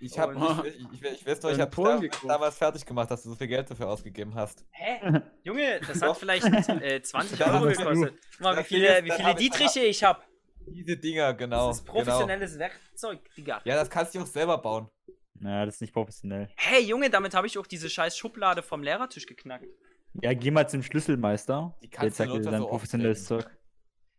Ich 0.00 0.18
hab, 0.18 0.30
Und- 0.36 0.66
ich, 0.66 0.74
ich, 0.80 0.92
ich, 0.92 1.02
ich 1.20 1.26
weiß 1.26 1.42
noch, 1.42 1.50
ich 1.50 1.60
hab 1.60 1.74
da, 1.74 2.00
damals 2.26 2.58
fertig 2.58 2.84
gemacht, 2.84 3.10
dass 3.10 3.22
du 3.22 3.30
so 3.30 3.36
viel 3.36 3.46
Geld 3.48 3.70
dafür 3.70 3.88
ausgegeben 3.88 4.34
hast. 4.34 4.64
Hä? 4.70 5.20
Junge, 5.44 5.80
das 5.80 6.00
hat 6.02 6.10
Doch. 6.10 6.16
vielleicht 6.18 6.44
äh, 6.68 7.00
20 7.02 7.38
Ja, 7.38 7.54
Euro 7.54 7.66
gekostet. 7.68 8.14
Guck 8.32 8.40
mal, 8.40 8.58
wie 8.58 8.64
viele, 8.64 9.02
wie 9.04 9.10
viele 9.10 9.24
hab 9.24 9.40
ich- 9.40 9.50
Dietriche 9.50 9.80
ich 9.80 10.04
habe. 10.04 10.20
Diese 10.66 10.96
Dinger, 10.96 11.34
genau. 11.34 11.68
Das 11.68 11.78
ist 11.78 11.86
genau. 11.86 11.98
professionelles 11.98 12.58
Werkzeug, 12.58 13.20
Digga. 13.36 13.60
Ja, 13.64 13.74
das 13.76 13.90
kannst 13.90 14.14
du 14.14 14.20
auch 14.20 14.26
selber 14.26 14.58
bauen. 14.58 14.88
ja, 15.40 15.64
das 15.66 15.76
ist 15.76 15.80
nicht 15.80 15.92
professionell. 15.92 16.48
Hey, 16.56 16.82
Junge, 16.84 17.10
damit 17.10 17.34
habe 17.34 17.46
ich 17.46 17.58
auch 17.58 17.66
diese 17.66 17.88
scheiß 17.90 18.16
Schublade 18.16 18.62
vom 18.62 18.82
Lehrertisch 18.82 19.26
geknackt. 19.26 19.66
Ja, 20.22 20.32
geh 20.32 20.50
mal 20.50 20.68
zum 20.68 20.82
Schlüsselmeister. 20.82 21.76
Die 21.82 21.88
Der 21.88 21.98
kannst 21.98 22.20
du 22.20 22.24
zeigt 22.24 22.34
dir 22.36 22.50
dann 22.50 22.60
so 22.62 22.68
professionelles 22.68 23.24
Zeug. 23.24 23.46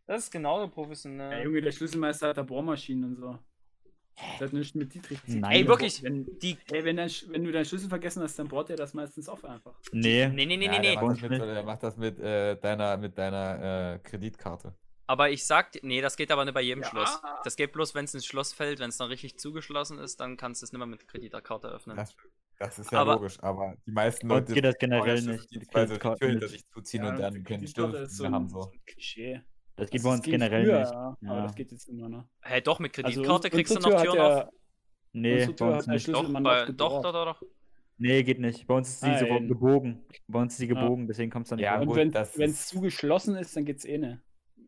Das 0.06 0.24
ist 0.24 0.30
genauso 0.30 0.68
professionell. 0.68 1.32
Ja, 1.38 1.44
Junge, 1.44 1.60
der 1.62 1.72
Schlüsselmeister 1.72 2.28
hat 2.28 2.36
da 2.36 2.42
Bohrmaschinen 2.42 3.04
und 3.04 3.16
so. 3.16 3.38
Das 4.38 4.48
hat 4.48 4.52
nichts 4.54 4.74
mit 4.74 4.94
Dietrich 4.94 5.20
zu 5.24 5.32
tun. 5.32 5.40
Nein. 5.40 5.52
Ey, 5.52 5.66
wirklich, 5.68 6.02
Wenn, 6.02 6.26
die. 6.38 6.56
ey, 6.70 6.84
wenn, 6.84 6.96
dein, 6.96 7.10
wenn 7.28 7.44
du 7.44 7.52
deinen 7.52 7.64
Schlüssel 7.66 7.88
vergessen 7.88 8.22
hast, 8.22 8.38
dann 8.38 8.48
bohrt 8.48 8.70
er 8.70 8.76
das 8.76 8.94
meistens 8.94 9.28
auf 9.28 9.44
einfach. 9.44 9.74
Nee. 9.92 10.28
Nee, 10.28 10.46
nee, 10.46 10.56
nee, 10.56 10.64
Ja, 10.66 10.70
nee, 10.72 10.80
der 10.80 11.00
nee. 11.02 11.06
Macht 11.06 11.22
mit, 11.22 11.40
der 11.40 11.62
macht 11.64 11.82
das 11.82 11.96
mit 11.98 12.18
äh, 12.20 12.56
deiner, 12.56 12.96
mit 12.96 13.18
deiner 13.18 13.94
äh, 13.94 13.98
Kreditkarte. 13.98 14.74
Aber 15.08 15.30
ich 15.30 15.44
sag, 15.46 15.72
dir- 15.72 15.80
nee, 15.82 16.00
das 16.00 16.16
geht 16.16 16.30
aber 16.32 16.44
nicht 16.44 16.54
bei 16.54 16.62
jedem 16.62 16.82
Ja. 16.82 16.88
Schloss. 16.88 17.20
Das 17.44 17.56
geht 17.56 17.72
bloß, 17.72 17.94
wenn 17.94 18.06
es 18.06 18.14
ins 18.14 18.26
Schloss 18.26 18.52
fällt, 18.52 18.80
wenn 18.80 18.88
es 18.88 18.96
dann 18.96 19.08
richtig 19.08 19.38
zugeschlossen 19.38 19.98
ist, 19.98 20.18
dann 20.20 20.36
kannst 20.36 20.62
du 20.62 20.64
es 20.66 20.72
nicht 20.72 20.78
mehr 20.78 20.86
mit 20.86 21.06
Kreditkarte 21.06 21.68
öffnen. 21.68 21.96
Das, 21.96 22.16
das 22.58 22.78
ist 22.78 22.90
ja 22.90 23.00
Aber- 23.02 23.14
logisch, 23.14 23.38
aber 23.40 23.76
die 23.86 23.92
meisten 23.92 24.28
Leute 24.28 24.52
geht 24.52 24.64
das 24.64 24.76
generell 24.78 25.22
nicht. 25.22 25.48
Sie 25.48 25.58
die 25.60 26.26
nicht. 26.34 26.48
sich 26.48 26.66
zuziehen 26.68 27.04
Ja, 27.04 27.10
und 27.10 27.20
dann 27.20 27.34
die 27.34 27.42
können 27.42 27.66
Schlüssel 27.66 27.94
ist 28.02 28.16
so 28.16 28.28
haben. 28.28 28.48
So. 28.48 28.72
Klischee. 28.86 29.42
Das 29.76 29.90
geht 29.90 30.02
bei 30.02 30.10
uns 30.10 30.22
generell 30.22 30.64
früher, 30.64 30.80
nicht. 30.80 30.90
Ja, 30.92 31.16
Ja. 31.20 31.30
aber 31.32 31.42
das 31.42 31.54
geht 31.54 31.70
jetzt 31.70 31.88
immer 31.88 32.08
noch. 32.08 32.24
Hä, 32.42 32.60
doch, 32.62 32.78
mit 32.78 32.96
Also, 32.98 33.02
Kreditkarte 33.20 33.46
uns- 33.48 33.54
kriegst 33.54 33.76
du 33.76 33.80
noch 33.80 33.90
Tür 33.90 34.02
Türen 34.12 34.20
auf. 34.20 34.38
ja- 34.38 34.48
Nee, 35.12 35.46
bei 35.46 35.66
uns 35.76 35.86
nicht. 35.86 36.08
Doch, 36.08 36.32
bei, 36.32 36.64
doch, 36.72 37.02
doch, 37.02 37.12
doch, 37.12 37.24
doch. 37.40 37.42
Nee, 37.98 38.22
geht 38.22 38.38
nicht. 38.40 38.66
Bei 38.66 38.74
uns 38.74 38.88
ist 38.90 39.02
die 39.04 39.18
so 39.18 39.26
gebogen. 39.26 40.04
Bei 40.28 40.40
uns 40.40 40.52
ist 40.54 40.60
die 40.60 40.66
Ja. 40.66 40.74
gebogen, 40.80 41.06
deswegen 41.06 41.30
kommst 41.30 41.50
du 41.52 41.56
nicht 41.56 41.64
Ja. 41.64 41.78
Und 41.80 41.94
wenn 41.94 42.10
das 42.10 42.36
es 42.36 42.66
zugeschlossen 42.68 43.36
ist, 43.36 43.56
dann 43.56 43.64
geht's 43.64 43.84
eh 43.86 43.96
nicht. 43.98 44.18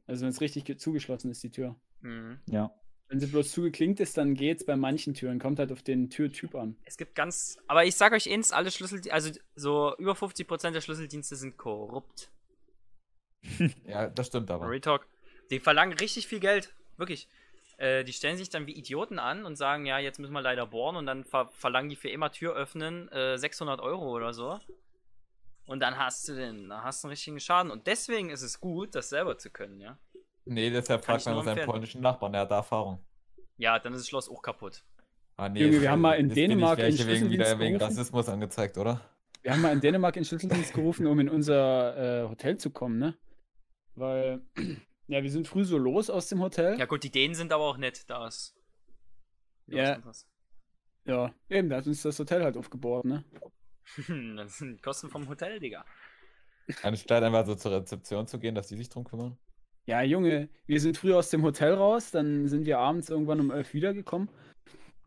Also 0.09 0.23
wenn 0.23 0.31
es 0.31 0.41
richtig 0.41 0.65
ge- 0.65 0.77
zugeschlossen 0.77 1.31
ist, 1.31 1.43
die 1.45 1.51
Tür. 1.51 1.77
Mhm. 2.01 2.41
Ja. 2.47 2.73
Wenn 3.09 3.21
sie 3.21 3.27
bloß 3.27 3.53
zugeklinkt 3.53 4.01
ist, 4.01 4.19
dann 4.19 4.35
geht's 4.35 4.67
bei 4.67 4.77
manchen 4.77 5.15
Türen. 5.15 5.39
Kommt 5.39 5.59
halt 5.59 5.73
auf 5.73 5.83
den 5.83 6.11
Türtyp 6.11 6.55
an. 6.55 6.77
Es 6.85 6.97
gibt 6.99 7.15
ganz. 7.15 7.57
Aber 7.67 7.85
ich 7.85 7.95
sag 7.95 8.13
euch 8.13 8.31
eins, 8.31 8.53
alle 8.53 8.71
Schlüssel, 8.71 9.01
also 9.11 9.31
so 9.55 9.95
über 9.99 10.13
50% 10.13 10.73
der 10.73 10.81
Schlüsseldienste 10.81 11.37
sind 11.37 11.57
korrupt. 11.57 12.31
Ja, 13.87 14.09
das 14.09 14.27
stimmt 14.27 14.51
aber. 14.51 14.69
Retalk. 14.69 15.07
Die 15.51 15.61
verlangen 15.61 15.97
richtig 15.97 16.27
viel 16.27 16.41
Geld. 16.41 16.75
Wirklich. 16.97 17.29
Äh, 17.79 18.05
die 18.05 18.13
stellen 18.13 18.37
sich 18.37 18.51
dann 18.51 18.67
wie 18.67 18.73
Idioten 18.77 19.19
an 19.19 19.45
und 19.45 19.57
sagen, 19.57 19.87
ja, 19.87 19.99
jetzt 19.99 20.19
müssen 20.19 20.33
wir 20.33 20.43
leider 20.43 20.67
bohren 20.67 20.97
und 20.97 21.07
dann 21.07 21.25
ver 21.25 21.49
verlangen 21.55 21.89
die 21.89 21.97
für 21.97 22.09
immer 22.11 22.33
Tür 22.33 22.55
öffnen 22.57 23.09
äh, 23.13 23.39
600 23.39 23.81
Euro 23.81 24.15
oder 24.15 24.35
so. 24.35 24.59
Und 25.69 25.81
dann 25.81 25.99
hast 25.99 26.27
du 26.27 26.35
den, 26.35 26.71
dann 26.71 26.83
hast 26.83 27.05
du 27.05 27.09
einen 27.09 27.11
richtigen 27.11 27.39
Schaden. 27.39 27.71
Und 27.71 27.87
deswegen 27.87 28.31
ist 28.31 28.41
es 28.41 28.59
gut, 28.59 28.95
das 28.95 29.11
selber 29.11 29.37
zu 29.37 29.51
können, 29.51 29.79
ja. 29.81 29.99
Nee, 30.47 30.71
deshalb 30.71 31.05
fragt 31.05 31.27
man 31.27 31.45
seinen 31.45 31.67
polnischen 31.67 32.01
Nachbarn, 32.01 32.33
der 32.33 32.41
hat 32.43 32.51
da 32.51 32.57
Erfahrung. 32.57 33.05
Ja, 33.59 33.79
dann 33.79 33.93
ist 33.93 34.01
das 34.01 34.09
Schloss 34.09 34.31
auch 34.31 34.41
kaputt. 34.41 34.83
Ah, 35.37 35.51
nee, 35.51 35.61
Junge, 35.61 35.83
wir 35.83 35.91
haben 35.91 36.01
mal 36.01 36.15
in 36.15 36.31
Dänemark 36.31 36.79
einen 36.79 36.97
wegen, 36.97 37.07
wieder 37.07 37.17
Schlüsseldienst 37.17 37.59
wegen 37.59 37.79
gerufen. 37.79 37.83
Rassismus 37.83 38.29
angezeigt, 38.31 38.79
oder? 38.79 39.03
Wir 39.43 39.53
haben 39.53 39.61
mal 39.61 39.73
in 39.73 39.83
Dänemark 39.83 40.17
in 40.17 40.25
Schlüsseldienst 40.25 40.73
gerufen, 40.73 41.07
um 41.07 41.21
in 41.21 41.29
unser 41.29 42.25
äh, 42.25 42.29
Hotel 42.31 42.57
zu 42.57 42.71
kommen, 42.71 42.99
ne? 42.99 43.19
Weil, 43.95 44.41
ja, 45.07 45.23
wir 45.23 45.31
sind 45.31 45.49
früh 45.49 45.67
so 45.67 45.77
los 45.77 46.09
aus 46.09 46.29
dem 46.29 46.41
Hotel. 46.41 46.79
Ja 46.79 46.87
gut, 46.87 47.05
die 47.05 47.11
Dänen 47.11 47.35
sind 47.35 47.53
aber 47.53 47.65
auch 47.65 47.77
nett, 47.77 48.09
da 48.09 48.27
ist. 48.27 48.57
Ja. 49.67 50.01
Ja, 51.05 51.35
eben, 51.51 51.69
da 51.69 51.77
hat 51.77 51.87
uns 51.87 52.01
das 52.01 52.19
Hotel 52.19 52.43
halt 52.43 52.57
aufgebohrt, 52.57 53.05
ne? 53.05 53.23
das 54.37 54.59
sind 54.59 54.83
Kosten 54.83 55.09
vom 55.09 55.29
Hotel, 55.29 55.59
Digga. 55.61 55.85
Anstatt 56.83 57.23
einfach 57.23 57.47
so 57.47 57.55
zur 57.55 57.73
Rezeption 57.73 58.27
zu 58.27 58.39
gehen, 58.39 58.55
dass 58.55 58.69
die 58.69 58.77
sich 58.77 58.89
drum 58.89 59.05
kümmern. 59.05 59.39
Ja, 59.87 60.03
Junge, 60.03 60.51
wir 60.67 60.81
sind 60.81 60.99
früh 60.99 61.15
aus 61.15 61.31
dem 61.31 61.43
Hotel 61.43 61.73
raus, 61.73 62.11
dann 62.11 62.47
sind 62.47 62.67
wir 62.67 62.79
abends 62.79 63.09
irgendwann 63.09 63.41
um 63.41 63.51
elf 63.51 63.73
wiedergekommen. 63.73 64.29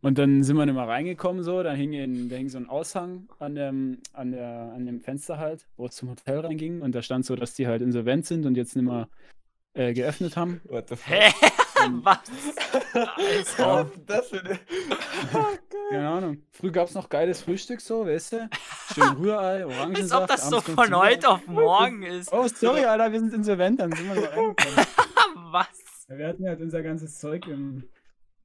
Und 0.02 0.17
dann 0.17 0.41
sind 0.41 0.58
wir 0.58 0.65
nicht 0.65 0.74
mehr 0.74 0.88
reingekommen, 0.88 1.44
so. 1.44 1.62
Dann 1.62 1.76
hing, 1.76 1.94
in, 1.94 2.30
da 2.30 2.36
hing 2.36 2.50
so 2.50 2.58
ein 2.58 2.67
Aushang 2.67 3.30
an 3.38 3.54
dem, 3.54 4.00
an, 4.13 4.32
der, 4.32 4.74
an 4.74 4.88
dem 4.88 5.00
Fenster 5.00 5.38
halt, 5.38 5.67
wo 5.78 5.86
es 5.86 5.96
zum 5.96 6.10
Hotel 6.10 6.39
reinging. 6.39 6.82
Und 6.82 6.96
da 6.96 7.04
stand 7.04 7.26
so, 7.26 7.36
dass 7.36 7.54
die 7.54 7.67
halt 7.67 7.84
insolvent 7.84 8.26
sind 8.26 8.48
und 8.48 8.58
jetzt 8.58 8.76
nicht 8.76 8.86
mehr 8.86 9.08
äh, 9.74 9.94
geöffnet 9.94 10.36
haben. 10.36 10.62
What 10.65 10.89
the 10.89 10.96
fuck? 10.96 11.51
Was? 12.04 12.20
Als 12.94 13.60
Was 13.60 13.88
das 14.06 14.28
für 14.30 14.39
eine. 14.39 14.60
Keine 15.89 16.10
Ahnung. 16.10 16.44
Früh 16.52 16.72
gab 16.72 16.88
es 16.88 16.94
noch 16.96 17.10
geiles 17.10 17.41
Frühstück 17.41 17.82
so, 17.82 18.06
weißt 18.06 18.34
du? 18.34 18.50
Schön 18.94 19.04
Rührei, 19.17 19.63
Als 19.65 19.78
Orangensaft. 19.78 20.22
ob 20.24 20.28
das 20.28 20.50
so 20.50 20.62
von 20.62 20.96
heute 20.96 21.30
auf 21.30 21.46
morgen 21.48 22.04
ist. 22.04 22.32
Oh, 22.32 22.48
sorry, 22.48 22.86
Alter, 22.86 23.12
wir 23.12 23.20
sind 23.20 23.34
insolvent, 23.34 23.80
dann 23.80 23.91
sind 23.91 24.08
wir 24.13 24.15
so 24.22 24.28
reingekommen. 24.28 24.56
Was? 25.52 25.67
Ja, 26.08 26.17
Wir 26.17 26.28
hatten 26.28 26.48
halt 26.48 26.62
unser 26.62 26.82
ganzes 26.84 27.20
Zeug 27.20 27.46
im, 27.48 27.89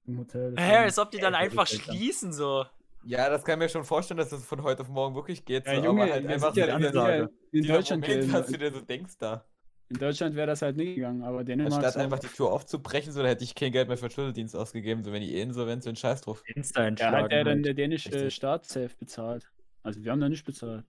im 0.06 0.18
Hotel. 0.18 0.50
Hä, 0.50 0.54
deswegen- 0.56 0.76
als 0.84 0.98
ob 0.98 1.10
die 1.10 1.18
dann 1.18 1.34
einfach 1.34 1.66
schließen 1.66 2.32
so. 2.32 2.64
Ja, 3.04 3.30
das 3.30 3.44
kann 3.44 3.60
ich 3.60 3.64
mir 3.66 3.68
schon 3.68 3.84
vorstellen, 3.84 4.18
dass 4.18 4.30
das 4.30 4.44
von 4.44 4.64
heute 4.64 4.82
auf 4.82 4.88
morgen 4.88 5.14
wirklich 5.14 5.44
geht. 5.44 5.64
Ja, 5.66 5.76
so, 5.76 5.84
Junge, 5.84 6.02
aber 6.04 6.12
halt 6.12 6.26
einfach 6.26 6.56
ja, 6.56 6.66
in 6.76 6.78
dieser 6.82 7.28
Deutschland 7.74 8.08
Moment, 8.08 8.32
was 8.32 8.46
du 8.48 8.58
dir 8.58 8.72
so 8.72 8.80
denkst 8.80 9.12
da. 9.18 9.44
In 9.88 9.98
Deutschland 9.98 10.34
wäre 10.34 10.48
das 10.48 10.62
halt 10.62 10.76
nicht 10.76 10.96
gegangen, 10.96 11.22
aber 11.22 11.44
Dänemark. 11.44 11.74
Anstatt 11.74 11.96
einfach 12.02 12.18
die 12.18 12.26
Tür 12.26 12.50
aufzubrechen, 12.52 13.12
so, 13.12 13.22
da 13.22 13.28
hätte 13.28 13.44
ich 13.44 13.54
kein 13.54 13.70
Geld 13.70 13.86
mehr 13.88 13.96
für 13.96 14.06
den 14.08 14.12
Schlüsseldienst 14.12 14.56
ausgegeben, 14.56 15.04
so 15.04 15.12
wenn 15.12 15.22
die 15.22 15.34
eh 15.36 15.42
insolvent 15.42 15.84
sind, 15.84 15.98
scheiß 15.98 16.22
drauf. 16.22 16.42
Insta 16.54 16.82
Ja, 16.88 16.90
hat 16.90 17.00
ja 17.00 17.44
dann 17.44 17.46
halt. 17.48 17.64
der 17.66 17.74
dänische 17.74 18.12
Richtig. 18.12 18.34
Staat 18.34 18.66
safe 18.66 18.90
bezahlt. 18.98 19.48
Also 19.84 20.02
wir 20.02 20.10
haben 20.10 20.20
da 20.20 20.28
nicht 20.28 20.44
bezahlt. 20.44 20.84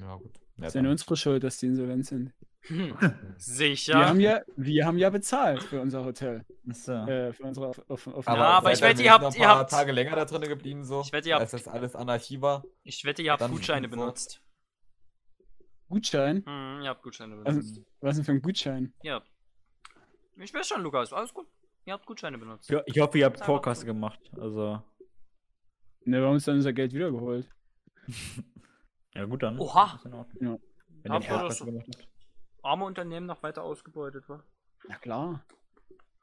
Ja, 0.00 0.16
gut. 0.16 0.32
Ja, 0.56 0.64
Das 0.64 0.74
ist 0.74 0.82
ja 0.82 0.90
unsere 0.90 1.16
Schuld, 1.16 1.44
dass 1.44 1.58
die 1.58 1.66
insolvent 1.66 2.06
sind. 2.06 2.32
Hm. 2.62 2.94
Wir, 3.00 3.14
Sicher. 3.38 4.06
haben 4.08 4.20
ja, 4.20 4.40
wir 4.56 4.84
haben 4.84 4.98
ja 4.98 5.08
bezahlt 5.08 5.62
für 5.62 5.80
unser 5.80 6.04
Hotel. 6.04 6.44
So. 6.70 6.92
Äh, 6.92 7.32
für 7.32 7.44
unsere 7.44 7.68
auf, 7.68 7.80
auf, 7.88 8.06
auf 8.08 8.28
aber, 8.28 8.38
Ja, 8.38 8.44
aber 8.48 8.72
ich 8.72 8.82
wette, 8.82 9.02
ihr 9.02 9.12
habt- 9.12 9.34
ihr 9.34 9.44
paar 9.46 9.58
habt- 9.60 9.70
Tage 9.70 9.92
länger 9.92 10.14
da 10.16 10.24
drin 10.26 10.42
geblieben, 10.42 10.84
so. 10.84 11.00
Ich 11.00 11.12
wette, 11.12 11.28
ihr 11.28 11.34
habt- 11.36 11.42
Als 11.42 11.52
das 11.52 11.66
alles 11.68 11.94
Anarchie 11.96 12.42
war. 12.42 12.64
Ich 12.82 13.04
wette, 13.06 13.22
ihr 13.22 13.32
habt 13.32 13.48
Gutscheine 13.48 13.86
so. 13.86 13.90
benutzt. 13.92 14.42
Gutschein. 15.90 16.42
Hm, 16.46 16.80
ihr 16.82 16.88
habt 16.88 17.02
Gutscheine 17.02 17.36
benutzt. 17.36 17.80
was 18.00 18.16
denn 18.16 18.24
für 18.24 18.32
ein 18.32 18.40
Gutschein? 18.40 18.94
Ja. 19.02 19.22
Ich 20.36 20.54
weiß 20.54 20.66
schon, 20.68 20.82
Lukas. 20.82 21.12
Alles 21.12 21.34
gut. 21.34 21.46
Ihr 21.84 21.92
habt 21.92 22.06
Gutscheine 22.06 22.38
benutzt. 22.38 22.70
Ja, 22.70 22.82
ich 22.86 22.98
hoffe, 22.98 23.18
ihr 23.18 23.26
habt 23.26 23.36
Ist 23.40 23.44
Vorkasse 23.44 23.80
so. 23.82 23.86
gemacht. 23.86 24.18
Also. 24.38 24.82
Ne, 26.04 26.18
wir 26.18 26.26
haben 26.26 26.32
uns 26.34 26.44
dann 26.44 26.54
unser 26.56 26.72
Geld 26.72 26.92
wiedergeholt. 26.94 27.48
Ja, 29.12 29.24
gut 29.24 29.42
dann. 29.42 29.58
Oha. 29.58 29.96
Ist. 29.96 30.04
Ja. 30.40 30.56
Wenn 31.02 31.12
Habt 31.12 31.24
ihr 31.28 31.38
das- 31.38 31.58
gemacht 31.64 31.84
habt. 31.92 32.08
Arme 32.62 32.84
Unternehmen 32.84 33.26
noch 33.26 33.42
weiter 33.42 33.64
ausgebeutet, 33.64 34.28
wa? 34.28 34.44
Na 34.86 34.96
klar. 34.98 35.44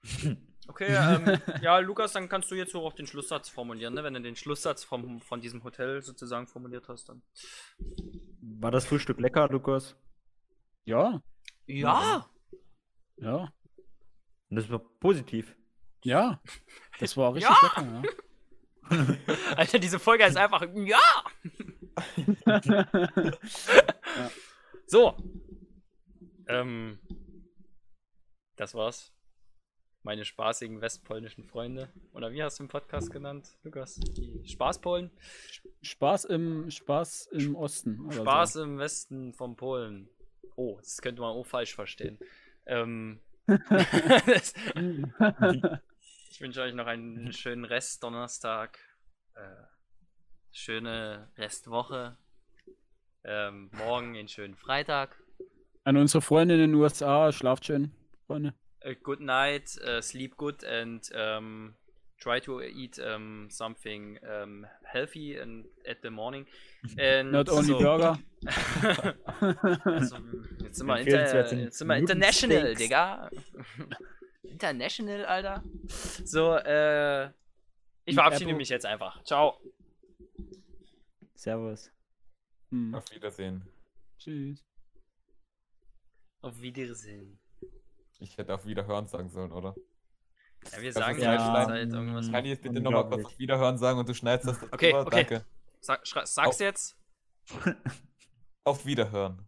Okay, 0.67 0.87
ähm, 0.89 1.39
ja, 1.61 1.77
Lukas, 1.79 2.13
dann 2.13 2.29
kannst 2.29 2.51
du 2.51 2.55
jetzt 2.55 2.75
auch 2.75 2.93
den 2.93 3.07
Schlusssatz 3.07 3.49
formulieren, 3.49 3.93
ne? 3.93 4.03
Wenn 4.03 4.13
du 4.13 4.21
den 4.21 4.35
Schlusssatz 4.35 4.83
vom, 4.83 5.21
von 5.21 5.41
diesem 5.41 5.63
Hotel 5.63 6.01
sozusagen 6.01 6.47
formuliert 6.47 6.87
hast, 6.87 7.09
dann. 7.09 7.21
War 8.41 8.71
das 8.71 8.85
Frühstück 8.85 9.19
lecker, 9.19 9.47
Lukas? 9.49 9.95
Ja, 10.85 11.21
Ja! 11.65 12.29
ja, 13.17 13.51
Und 14.49 14.55
das 14.57 14.69
war 14.69 14.79
positiv. 14.79 15.55
ja. 16.03 16.41
Das 16.99 17.15
war 17.17 17.33
richtig 17.33 17.55
Ja! 17.61 17.67
lecker, 17.67 18.03
Alter, 19.57 19.79
diese 19.79 19.99
Folge 19.99 20.25
ist 20.25 20.37
einfach. 20.37 20.63
Ja! 20.75 20.99
ja. 22.63 23.31
So. 24.89 25.17
Ähm. 26.47 26.99
Das 28.55 28.73
war's. 28.73 29.13
Meine 30.07 30.23
spaßigen 30.23 30.79
westpolnischen 30.79 31.43
Freunde. 31.43 31.89
Oder 32.13 32.31
wie 32.31 32.41
hast 32.41 32.59
du 32.59 32.63
den 32.63 32.69
Podcast 32.69 33.11
genannt, 33.11 33.57
Lukas? 33.63 33.95
Die 33.95 34.47
Spaßpolen? 34.47 35.11
Spaß 35.81 36.23
im 36.23 36.71
Spaß 36.71 37.27
im 37.33 37.57
Osten. 37.57 38.09
Spaß 38.13 38.53
So. 38.53 38.63
im 38.63 38.79
Westen 38.79 39.33
von 39.33 39.57
Polen. 39.57 40.07
Oh, 40.55 40.77
das 40.79 41.01
könnte 41.01 41.21
man 41.21 41.31
auch 41.31 41.45
falsch 41.45 41.75
verstehen. 41.75 42.19
Ähm, 42.67 43.19
ich 43.47 43.59
wünsche 46.39 46.61
euch 46.61 46.73
noch 46.73 46.87
einen 46.87 47.33
schönen 47.33 47.65
Rest 47.65 48.01
Donnerstag. 48.01 48.79
Äh, 49.35 49.41
schöne 50.53 51.33
Restwoche. 51.35 52.15
Ähm, 53.25 53.69
morgen 53.73 54.15
einen 54.15 54.29
schönen 54.29 54.55
Freitag. 54.55 55.21
An 55.83 55.97
unsere 55.97 56.21
Freunde 56.21 56.53
in 56.55 56.61
den 56.61 56.75
USA, 56.75 57.33
schlaft 57.33 57.65
schön, 57.65 57.91
Freunde. 58.25 58.53
Uh, 58.87 58.93
good 59.03 59.19
night, 59.19 59.77
uh, 59.85 60.01
sleep 60.01 60.37
good, 60.37 60.63
and 60.63 61.09
um, 61.13 61.73
try 62.19 62.39
to 62.39 62.61
eat 62.61 62.97
um, 62.99 63.47
something 63.49 64.17
um, 64.23 64.65
healthy 64.85 65.35
and 65.35 65.65
at 65.85 66.01
the 66.01 66.09
morning. 66.09 66.45
And 66.97 67.31
Not 67.31 67.49
only 67.49 67.67
so- 67.67 67.79
Burger. 67.79 68.17
also, 69.85 70.17
jetzt 70.63 70.77
sind 70.77 70.87
wir, 70.87 70.99
inter, 70.99 71.53
jetzt 71.53 71.77
sind 71.77 71.87
wir 71.87 71.97
international, 71.97 72.57
Nudelsteaks. 72.59 72.79
Digga. 72.79 73.29
international, 74.43 75.25
Alter. 75.25 75.63
So, 76.23 76.55
äh, 76.55 77.29
ich 78.05 78.15
verabschiede 78.15 78.53
mich 78.53 78.69
jetzt 78.69 78.85
einfach. 78.85 79.21
Ciao. 79.23 79.59
Servus. 81.35 81.91
Hm. 82.71 82.95
Auf 82.95 83.11
Wiedersehen. 83.11 83.63
Tschüss. 84.17 84.63
Auf 86.41 86.61
Wiedersehen. 86.61 87.37
Ich 88.19 88.37
hätte 88.37 88.53
auf 88.53 88.65
Wiederhören 88.65 89.07
sagen 89.07 89.29
sollen, 89.29 89.51
oder? 89.51 89.75
Ja, 90.71 90.81
wir 90.81 90.93
sagen 90.93 91.21
ja 91.21 91.65
seit 91.65 91.89
irgendwas. 91.89 92.31
Kann 92.31 92.43
ich 92.45 92.51
jetzt 92.51 92.63
bitte 92.63 92.81
nochmal 92.81 93.07
kurz 93.07 93.25
auf 93.25 93.39
Wiederhören 93.39 93.77
sagen 93.77 93.99
und 93.99 94.09
du 94.09 94.13
schneidest 94.13 94.49
das? 94.49 94.63
Okay, 94.71 94.93
okay. 94.93 95.09
Danke. 95.11 95.45
Sag, 95.79 96.05
sag's 96.05 96.37
Auf- 96.37 96.59
jetzt. 96.59 96.97
Auf 98.63 98.85
Wiederhören. 98.85 99.47